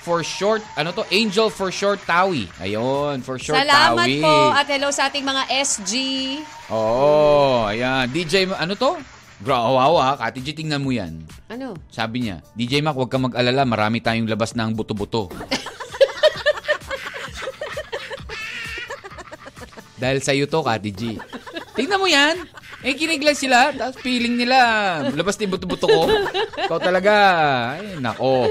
[0.00, 1.04] for short, ano to?
[1.12, 2.48] Angel for short Tawi.
[2.58, 4.24] Ayun, for short Salamat Tawi.
[4.24, 5.92] po at hello sa ating mga SG.
[6.72, 8.08] Oo, ayan.
[8.08, 8.96] DJ, ano to?
[9.40, 10.20] Gra, wow, ha?
[10.20, 11.24] Kati G, tingnan mo yan.
[11.48, 11.72] Ano?
[11.88, 15.32] Sabi niya, DJ Mac, huwag kang mag-alala, marami tayong labas ng buto-buto.
[20.00, 21.16] Dahil sa'yo to, Kati G.
[21.72, 22.36] Tingnan mo yan.
[22.80, 23.72] Eh, kinig lang sila.
[23.76, 24.56] Tapos feeling nila,
[25.12, 26.08] labas din buto-buto ko.
[26.68, 27.12] Ikaw talaga.
[27.76, 28.48] Ay, nako.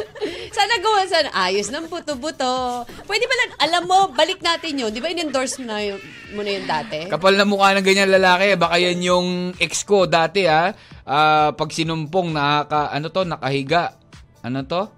[0.50, 2.84] Sana gawa sana ayos ng buto-buto.
[3.06, 4.90] Pwede ba lang, alam mo, balik natin yun.
[4.90, 6.02] Di ba in-endorse mo na yun,
[6.34, 7.06] mo na yun dati?
[7.06, 8.58] Kapal na mukha ng ganyan lalaki.
[8.58, 9.28] Baka yan yung
[9.62, 10.74] ex ko dati, ha.
[11.06, 13.94] Ah, pag sinumpong, nakaka, ano to, nakahiga.
[14.42, 14.90] Ano to?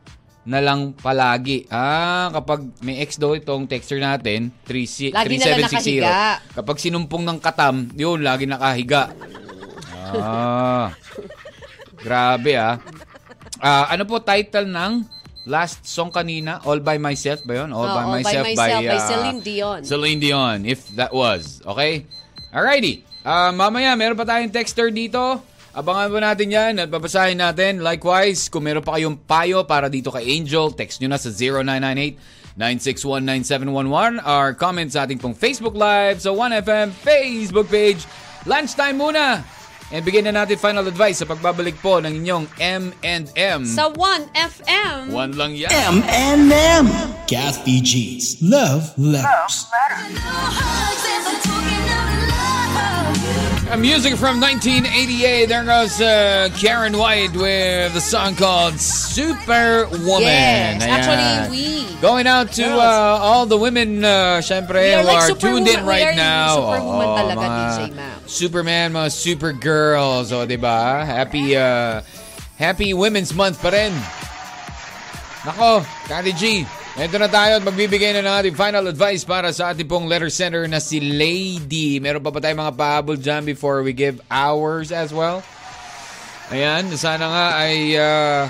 [0.42, 1.68] Na lang palagi.
[1.68, 5.72] Ah, kapag may ex daw itong texter natin, 3, Lagi na lang 3760.
[5.72, 6.16] nakahiga.
[6.58, 9.12] Kapag sinumpong ng katam, yun, lagi nakahiga.
[10.16, 10.96] Ah.
[12.06, 12.80] Grabe, ah.
[13.62, 16.62] Ah, ano po title ng last song kanina?
[16.66, 17.74] All by Myself ba yun?
[17.74, 19.80] All, Oh, by, All By myself, Myself by ah, Celine Dion.
[19.84, 21.62] Celine Dion, if that was.
[21.66, 22.06] Okay?
[22.54, 23.02] Alrighty.
[23.22, 25.42] Ah, mamaya, meron pa tayong texter dito.
[25.72, 27.80] Abangan po natin yan at babasahin natin.
[27.80, 31.32] Likewise, kung meron pa kayong payo para dito kay Angel, text nyo na sa
[32.60, 38.04] 0998-961-9711 or comment sa ating pong Facebook Live sa 1FM Facebook page.
[38.44, 39.48] Lunchtime muna!
[39.92, 43.68] And bigyan na natin final advice sa pagbabalik po ng inyong M&M.
[43.68, 45.12] Sa 1FM.
[45.12, 45.68] One lang yan.
[46.00, 46.88] M&M.
[47.28, 49.68] Kathy G's Love Letters.
[49.68, 52.11] Uh,
[53.80, 55.46] music from 1988.
[55.48, 60.22] There goes uh, Karen White with the song called Superwoman.
[60.22, 61.96] Yes, actually, we.
[62.02, 66.02] Going out to uh, all the women, uh, syempre, who like are tuned in right
[66.02, 66.56] We are now.
[66.56, 68.20] superwoman Oo, talaga, DJ Ma'am.
[68.26, 70.32] Superman, mga supergirls.
[70.34, 71.06] O, di ba?
[71.06, 72.02] Happy, uh,
[72.58, 73.94] happy Women's Month pa rin.
[75.46, 76.66] Nako, Kati G,
[77.00, 80.28] ito na tayo at magbibigay na ng ating final advice para sa ating pong letter
[80.28, 82.04] sender na si Lady.
[82.04, 85.40] Meron pa ba tayong mga pahabol dyan before we give ours as well?
[86.52, 88.44] Ayan, sana nga ay, uh,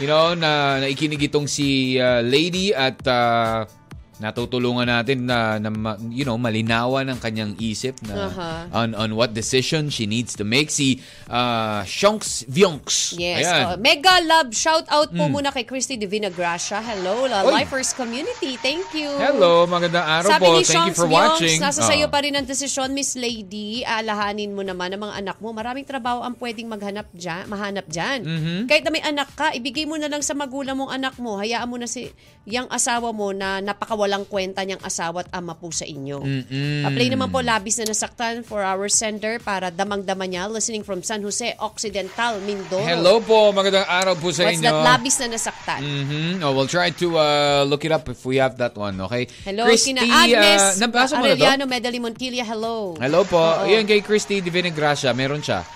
[0.00, 3.68] you know, na naikinig itong si uh, Lady at uh,
[4.16, 5.68] natutulungan natin na, na
[6.08, 8.50] you know, malinawan ang kanyang isip na Aha.
[8.72, 10.72] on, on what decision she needs to make.
[10.72, 13.16] Si uh, Shonks Vyonks.
[13.16, 13.44] Yes.
[13.44, 13.64] Ayan.
[13.66, 16.80] Oh, mega love shout out po muna kay Christy Divina Gracia.
[16.80, 17.62] Hello, la Oy.
[17.62, 18.56] Lifers community.
[18.56, 19.12] Thank you.
[19.20, 20.52] Hello, magandang araw Sabi po.
[20.56, 21.58] ni Thank Sean you for Smyonks, watching.
[21.60, 21.88] nasa Oh.
[21.88, 23.84] sayo pa rin ang desisyon, Miss Lady.
[23.84, 25.52] Alahanin mo naman ang mga anak mo.
[25.52, 28.24] Maraming trabaho ang pwedeng maghanap dyan, mahanap dyan.
[28.24, 28.60] Mm-hmm.
[28.66, 31.36] Kahit na may anak ka, ibigay mo na lang sa magulang mong anak mo.
[31.36, 32.10] Hayaan mo na si
[32.46, 33.58] yung asawa mo na
[34.06, 36.22] napakawalang kwenta niyang asawa at ama po sa inyo.
[36.22, 36.86] Mm-mm.
[36.86, 41.20] Apply naman po labis na nasaktan for our sender para damang-dama niya listening from San
[41.26, 42.86] Jose Occidental, Mindoro.
[42.86, 44.70] Hello po, magandang araw po sa What's inyo.
[44.70, 45.80] that labis na nasaktan?
[45.82, 46.46] Mhm.
[46.46, 49.26] Oh, we'll try to uh, look it up if we have that one, okay?
[49.42, 51.34] Hello, Christy, kina Agnes uh, nabasa na to?
[51.34, 52.46] Arellano Medali Montilla.
[52.46, 52.94] Hello.
[52.96, 53.42] Hello po.
[53.42, 53.66] Oo.
[53.66, 55.66] Yan kay Christy Divina Gracia, meron siya.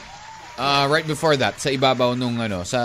[0.61, 2.79] Uh, right before that, sa ibabaw nung ano, sa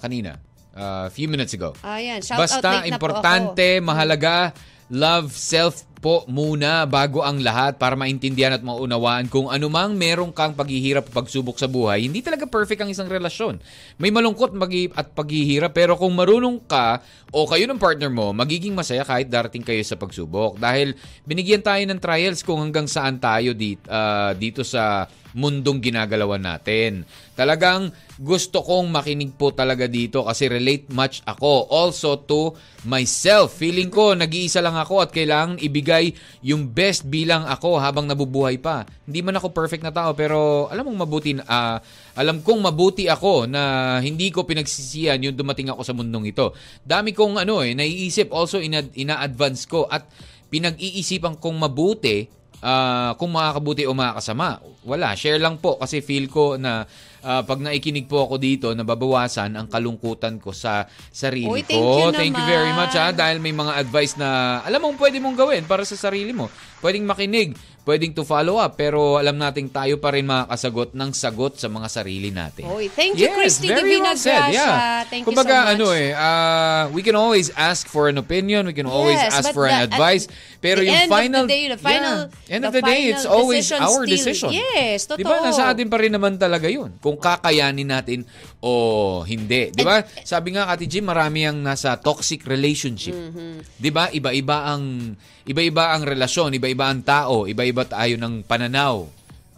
[0.00, 0.40] kanina.
[0.74, 1.72] A few minutes ago.
[1.86, 4.50] Ayan, shout out Basta po importante, mahalaga,
[4.90, 10.52] love self po muna bago ang lahat para maintindihan at maunawaan kung anumang merong kang
[10.52, 12.04] paghihirap at pagsubok sa buhay.
[12.04, 13.56] Hindi talaga perfect ang isang relasyon.
[13.96, 17.00] May malungkot magi- at paghihirap pero kung marunong ka
[17.32, 20.60] o kayo ng partner mo, magiging masaya kahit darating kayo sa pagsubok.
[20.60, 20.92] Dahil
[21.24, 23.88] binigyan tayo ng trials kung hanggang saan tayo dito,
[24.36, 27.02] dito sa mundong ginagalawan natin.
[27.34, 31.66] Talagang gusto kong makinig po talaga dito kasi relate much ako.
[31.66, 32.54] Also to
[32.86, 33.58] myself.
[33.58, 36.14] Feeling ko nag-iisa lang ako at kailangan ibigay
[36.46, 38.86] yung best bilang ako habang nabubuhay pa.
[39.04, 41.82] Hindi man ako perfect na tao pero alam mong mabuti ah,
[42.14, 46.54] alam kong mabuti ako na hindi ko pinagsisiyan yung dumating ako sa mundong ito.
[46.86, 50.06] Dami kong ano eh naiisip also ina, ina-advance ko at
[50.54, 52.30] pinag-iisipan kong mabuti
[52.64, 54.64] ah, kung makakabuti o makakasama.
[54.88, 56.88] Wala, share lang po kasi feel ko na
[57.24, 62.04] ah, pag naikinig po ako dito, nababawasan ang kalungkutan ko sa sarili Uy, thank ko.
[62.04, 62.52] you Thank you naman.
[62.52, 64.28] very much ha, dahil may mga advice na
[64.60, 66.46] alam mong pwede mong gawin para sa sarili mo.
[66.78, 71.56] Pwedeng makinig, pwedeng to follow up, pero alam nating tayo pa rin makakasagot ng sagot
[71.56, 72.68] sa mga sarili natin.
[72.68, 75.00] Uy, thank you, Christy very Divina well said, yeah.
[75.06, 75.72] Thank Kumbaga, you so much.
[75.72, 79.48] ano eh, ah, we can always ask for an opinion, we can always Yes, ask
[79.50, 80.28] for an the- advice,
[80.60, 82.82] pero the yung end of the final, day, the final- yeah, end of the the
[82.84, 84.48] day, it's final always our still- decision.
[84.52, 85.20] Yes, totoo.
[85.20, 85.40] Di ba?
[85.40, 86.92] Nasa atin pa rin naman talaga yun.
[87.00, 88.20] Kung kakayanin natin
[88.60, 89.70] o hindi.
[89.74, 90.02] Di ba?
[90.22, 93.14] Sabi nga, Kati Jim, marami ang nasa toxic relationship.
[93.14, 93.52] Mm-hmm.
[93.80, 94.08] Di ba?
[94.08, 99.04] Iba-iba ang iba-iba ang relasyon, iba-iba ang tao, iba-iba tayo ng pananaw.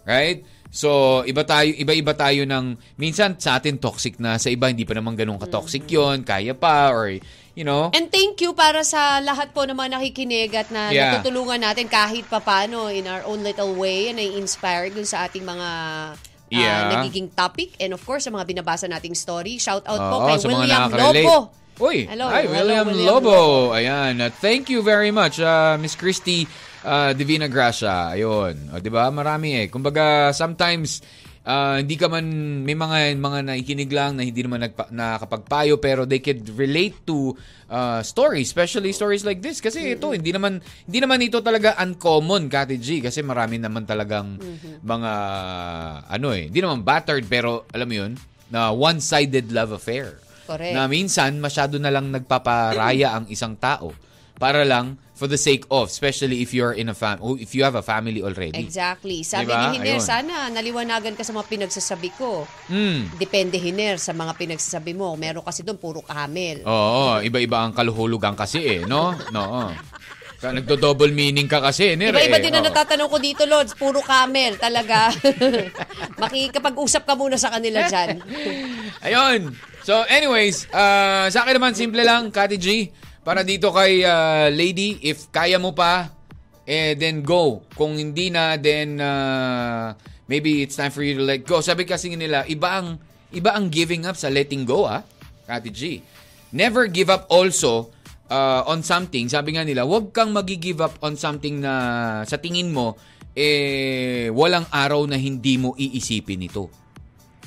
[0.07, 0.43] Right?
[0.77, 4.93] So, iba tayo, iba-iba tayo ng minsan sa atin toxic na, sa iba hindi pa
[4.93, 7.17] naman ganun ka-toxic 'yon, kaya pa or
[7.57, 7.89] you know.
[7.97, 11.17] And thank you para sa lahat po ng mga nakikinig at na Yeah.
[11.17, 15.69] natutulungan natin kahit papano in our own little way and na-inspire dun sa ating mga
[16.49, 16.80] ah, Yeah.
[16.99, 17.74] nagiging topic.
[17.82, 19.59] And of course, sa mga binabasa nating story.
[19.59, 20.90] Shout out po kay sa mga William.
[20.90, 21.36] Lobo.
[21.76, 23.38] Uy, Hello, hi, hello, William, William Lobo.
[23.76, 26.49] Ayan, uh, thank you very much, uh, Miss Christy
[26.80, 28.16] uh, Divina Gracia.
[28.16, 29.12] Ayun, o, di ba?
[29.12, 29.66] Marami eh.
[29.68, 31.05] Kumbaga, sometimes,
[31.47, 32.26] uh, hindi ka man,
[32.66, 37.32] may mga, mga naikinig lang na hindi naman nagpa, nakakapagpayo, pero they could relate to
[37.70, 39.62] uh, stories, especially stories like this.
[39.62, 44.36] Kasi ito, hindi naman, hindi naman ito talaga uncommon, Kati G, kasi marami naman talagang
[44.82, 45.12] mga,
[46.11, 48.12] ano eh, hindi naman battered, pero alam mo yun,
[48.51, 50.74] na one-sided love affair Correct.
[50.74, 53.90] na minsan masyado na lang nagpaparaya ang isang tao
[54.37, 57.64] para lang for the sake of especially if you're in a fam oh, if you
[57.64, 58.61] have a family already.
[58.61, 59.24] Exactly.
[59.24, 59.72] Sabi Diba?
[59.72, 60.05] ni Hiner, Ayun.
[60.05, 62.45] sana naliwanagan ka sa mga pinagsasabi ko.
[62.68, 63.16] Mm.
[63.16, 65.16] Depende, Hiner, sa mga pinagsasabi mo.
[65.16, 66.61] Meron kasi doon puro camel.
[66.68, 69.16] Oo, iba-iba ang kaluhulugan kasi eh, no?
[69.32, 69.72] No.
[70.37, 72.12] Ka- Nagdo-double meaning ka kasi, Nir.
[72.12, 72.45] Iba-iba eh.
[72.45, 72.68] din na Oo.
[72.68, 73.72] natatanong ko dito, Lods.
[73.72, 75.09] Puro camel, talaga.
[76.22, 78.20] Makikapag-usap ka muna sa kanila dyan.
[79.01, 79.57] Ayun.
[79.80, 82.93] So anyways, uh, sa akin naman simple lang, Kati G,
[83.27, 86.14] para dito kay uh, lady, if kaya mo pa,
[86.62, 87.66] eh then go.
[87.74, 89.91] Kung hindi na, then uh,
[90.31, 91.59] maybe it's time for you to let go.
[91.59, 93.03] Sabi kasi nila, iba ang
[93.35, 95.03] iba ang giving up sa letting go, ah.
[95.51, 95.99] Kati G.
[96.55, 97.91] Never give up also
[98.31, 99.27] uh, on something.
[99.27, 102.95] Sabi nga nila, huwag kang magi-give up on something na sa tingin mo
[103.37, 106.70] eh walang araw na hindi mo iisipin ito.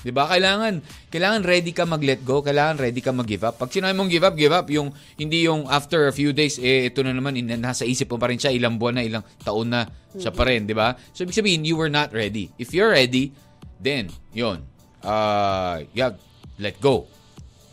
[0.01, 0.27] 'Di ba?
[0.31, 0.79] Kailangan
[1.11, 3.59] kailangan ready ka mag-let go, kailangan ready ka mag-give up.
[3.59, 6.87] Pag sinabi mong give up, give up, yung hindi yung after a few days eh
[6.87, 9.87] ito na naman nasa isip mo pa rin siya, ilang buwan na, ilang taon na
[10.15, 10.95] siya pa rin, 'di ba?
[11.11, 12.51] So ibig sabihin you were not ready.
[12.55, 13.35] If you're ready,
[13.79, 14.63] then 'yon.
[14.99, 16.15] Uh, yeah,
[16.59, 17.07] let go.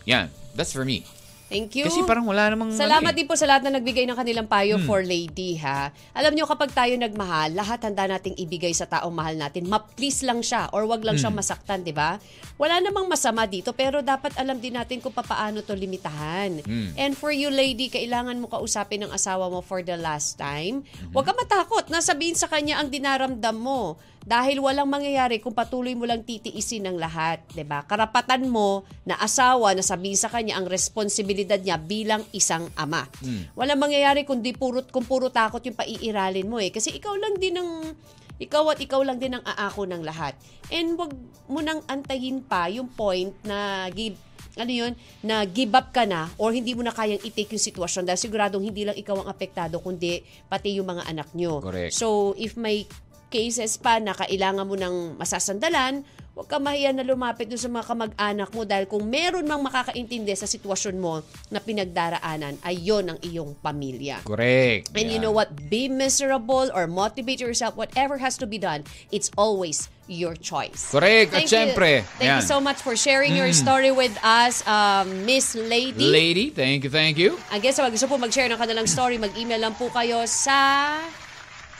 [0.06, 0.30] Yan.
[0.56, 1.04] That's for me.
[1.46, 1.86] Thank you.
[1.86, 3.18] Kasi parang wala namang Salamat ano eh.
[3.22, 5.94] din po sa lahat na nagbigay ng kanilang payo for lady, ha?
[6.10, 9.70] Alam nyo, kapag tayo nagmahal, lahat handa nating ibigay sa taong mahal natin.
[9.70, 12.18] Ma-please lang siya or wag lang siyang masaktan, di ba?
[12.58, 16.66] Wala namang masama dito, pero dapat alam din natin kung paano to limitahan.
[16.98, 20.82] And for you, lady, kailangan mo kausapin ng asawa mo for the last time.
[21.14, 23.94] Huwag ka matakot na sabihin sa kanya ang dinaramdam mo.
[24.26, 27.86] Dahil walang mangyayari kung patuloy mo lang titiisin ng lahat, 'di ba?
[27.86, 33.06] Karapatan mo na asawa na sabihin sa kanya ang responsibilidad niya bilang isang ama.
[33.54, 37.54] Walang mangyayari kundi puro kung puro takot yung paiiralin mo eh kasi ikaw lang din
[37.54, 37.94] ang
[38.42, 40.34] ikaw at ikaw lang din ang aako ng lahat.
[40.74, 41.14] And wag
[41.46, 44.18] mo nang antayin pa yung point na give
[44.56, 48.08] ano yun, na give up ka na or hindi mo na kayang i-take yung sitwasyon
[48.08, 51.60] dahil siguradong hindi lang ikaw ang apektado kundi pati yung mga anak nyo.
[51.60, 51.92] Correct.
[51.92, 52.88] So, if may
[53.28, 56.06] cases pa na kailangan mo ng masasandalan,
[56.36, 60.36] huwag ka mahiya na lumapit doon sa mga kamag-anak mo dahil kung meron mang makakaintindi
[60.36, 64.20] sa sitwasyon mo na pinagdaraanan, ay yon ang iyong pamilya.
[64.20, 64.92] Correct.
[64.92, 65.24] And you Yan.
[65.24, 65.48] know what?
[65.72, 67.72] Be miserable or motivate yourself.
[67.72, 70.92] Whatever has to be done, it's always your choice.
[70.92, 71.32] Correct.
[71.32, 72.20] At Thank syempre, you.
[72.20, 72.52] Thank you yan.
[72.52, 76.04] so much for sharing your story with us, um, Miss Lady.
[76.04, 77.40] Lady, thank you, thank you.
[77.48, 80.92] Again, sa mga gusto po mag-share ng kanilang story, mag-email lang po kayo sa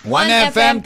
[0.05, 0.85] 1FM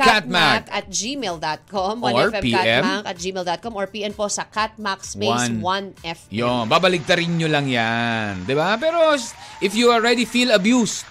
[0.71, 5.91] at gmail.com, Or 1FMCatmac at gmail.com, or PN po sa Catmac space One.
[5.99, 6.31] 1FM.
[6.31, 8.47] Yo, babaligtarin nyo lang yan.
[8.47, 8.79] ba?
[8.79, 9.19] Pero
[9.59, 11.05] if you already feel abused,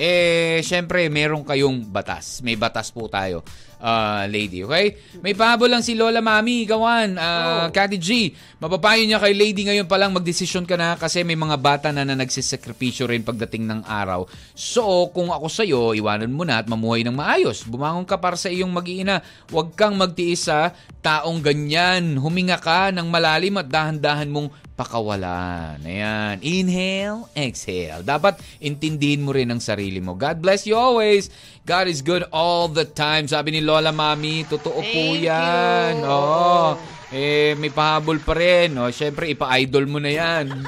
[0.00, 2.40] eh, syempre, meron kayong batas.
[2.40, 3.44] May batas po tayo.
[3.80, 4.62] Ah, lady.
[4.62, 5.00] Okay?
[5.24, 8.30] May pahabol lang si Lola Mami, Gawan, uh, Kati G.
[8.60, 12.04] Mapapayo niya kay lady ngayon pa lang magdesisyon ka na kasi may mga bata na,
[12.04, 14.28] na nagsisakripisyo rin pagdating ng araw.
[14.52, 17.64] So, kung ako sa'yo, iwanan mo na at mamuhay ng maayos.
[17.64, 19.24] Bumangon ka para sa iyong mag-iina.
[19.48, 22.20] Huwag kang magtiis sa taong ganyan.
[22.20, 25.82] Huminga ka ng malalim at dahan-dahan mong pakawalan.
[25.84, 26.40] Ayan.
[26.40, 28.02] Inhale, exhale.
[28.02, 30.16] Dapat intindihin mo rin ang sarili mo.
[30.16, 31.28] God bless you always.
[31.68, 33.28] God is good all the time.
[33.28, 36.00] Sabi ni Lola Mami, totoo po Thank yan.
[36.00, 36.08] you.
[36.08, 36.68] Oo.
[37.10, 38.70] Eh, may pahabol pa rin.
[38.78, 40.46] O, syempre, ipa-idol mo na yan.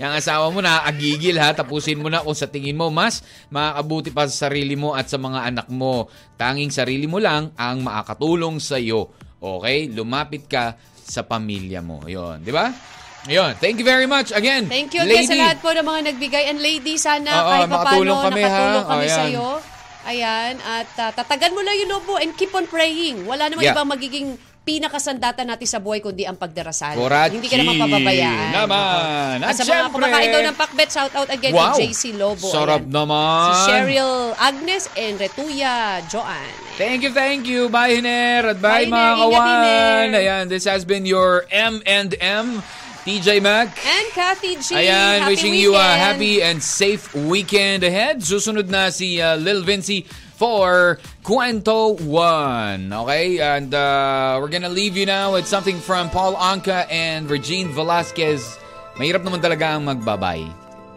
[0.00, 3.20] Yung asawa mo na agigil ha, tapusin mo na kung sa tingin mo mas
[3.52, 6.08] makakabuti pa sa sarili mo at sa mga anak mo.
[6.40, 9.12] Tanging sarili mo lang ang makakatulong sa iyo.
[9.36, 9.92] Okay?
[9.92, 10.72] Lumapit ka
[11.10, 12.00] sa pamilya mo.
[12.06, 12.70] 'Yon, di ba?
[13.28, 13.52] Ayun.
[13.60, 14.64] Thank you very much again.
[14.64, 15.20] Thank you lady.
[15.20, 16.48] again sa lahat po ng mga nagbigay.
[16.48, 18.48] And lady, sana Oo, kahit makatulong paano kami, ha?
[18.48, 19.12] nakatulong kami ayan.
[19.12, 19.48] sa iyo.
[20.00, 20.52] Ayan.
[20.64, 23.28] At ah, tatagan mo lang yung loob mo and keep on praying.
[23.28, 23.76] Wala namang Yeah.
[23.76, 26.94] ibang magiging pinakasandata natin sa buhay kundi ang pagdarasal.
[26.94, 27.36] Korachi.
[27.36, 28.50] Hindi ka naman pababayaan.
[28.54, 29.34] Naman.
[29.40, 31.74] At At sa mga kumakain daw ng pakbet, shout out again Wow.
[31.74, 32.46] kay JC Lobo.
[32.46, 32.92] Sarap Ayan.
[32.92, 33.40] naman.
[33.42, 35.74] Si Cheryl Agnes and Retuya
[36.06, 36.54] Joanne.
[36.76, 37.68] Thank you, thank you.
[37.68, 38.52] Bye, Hiner.
[38.52, 40.06] At bye, Bye, mga kawan.
[40.14, 42.60] Ayan, this has been your M&M,
[43.00, 43.72] TJ Mac.
[43.74, 44.76] And Kathy G.
[44.76, 45.98] Ayan, happy wishing you a weekend.
[45.98, 48.20] happy and safe weekend ahead.
[48.20, 50.04] Susunod na si uh, Lil Vinci
[50.40, 52.88] for Cuento 1.
[52.88, 53.36] Okay?
[53.44, 58.56] And uh, we're gonna leave you now with something from Paul Anka and Regine Velasquez.
[58.96, 60.48] Mahirap naman talaga ang magbabay.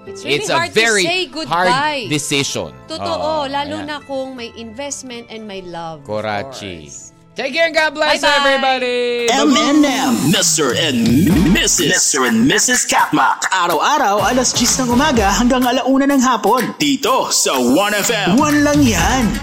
[0.08, 2.04] It's really a hard very to say hard goodbye.
[2.12, 2.72] decision.
[2.72, 3.88] Oo, Totoo, lalo ayan.
[3.88, 6.04] na kung may investment and may love.
[6.04, 6.88] of Korachi.
[6.88, 7.13] course.
[7.34, 8.46] Take care and God bless Bye-bye.
[8.46, 9.26] everybody.
[9.26, 10.78] M&M, Mr.
[10.78, 11.02] and
[11.50, 11.90] Mrs.
[11.90, 12.30] Mr.
[12.30, 12.86] and Mrs.
[12.86, 13.50] Katmak.
[13.50, 16.78] Araw-araw, alas 10 ng umaga hanggang alauna ng hapon.
[16.78, 18.38] Dito sa 1FM.
[18.38, 19.34] One lang yan.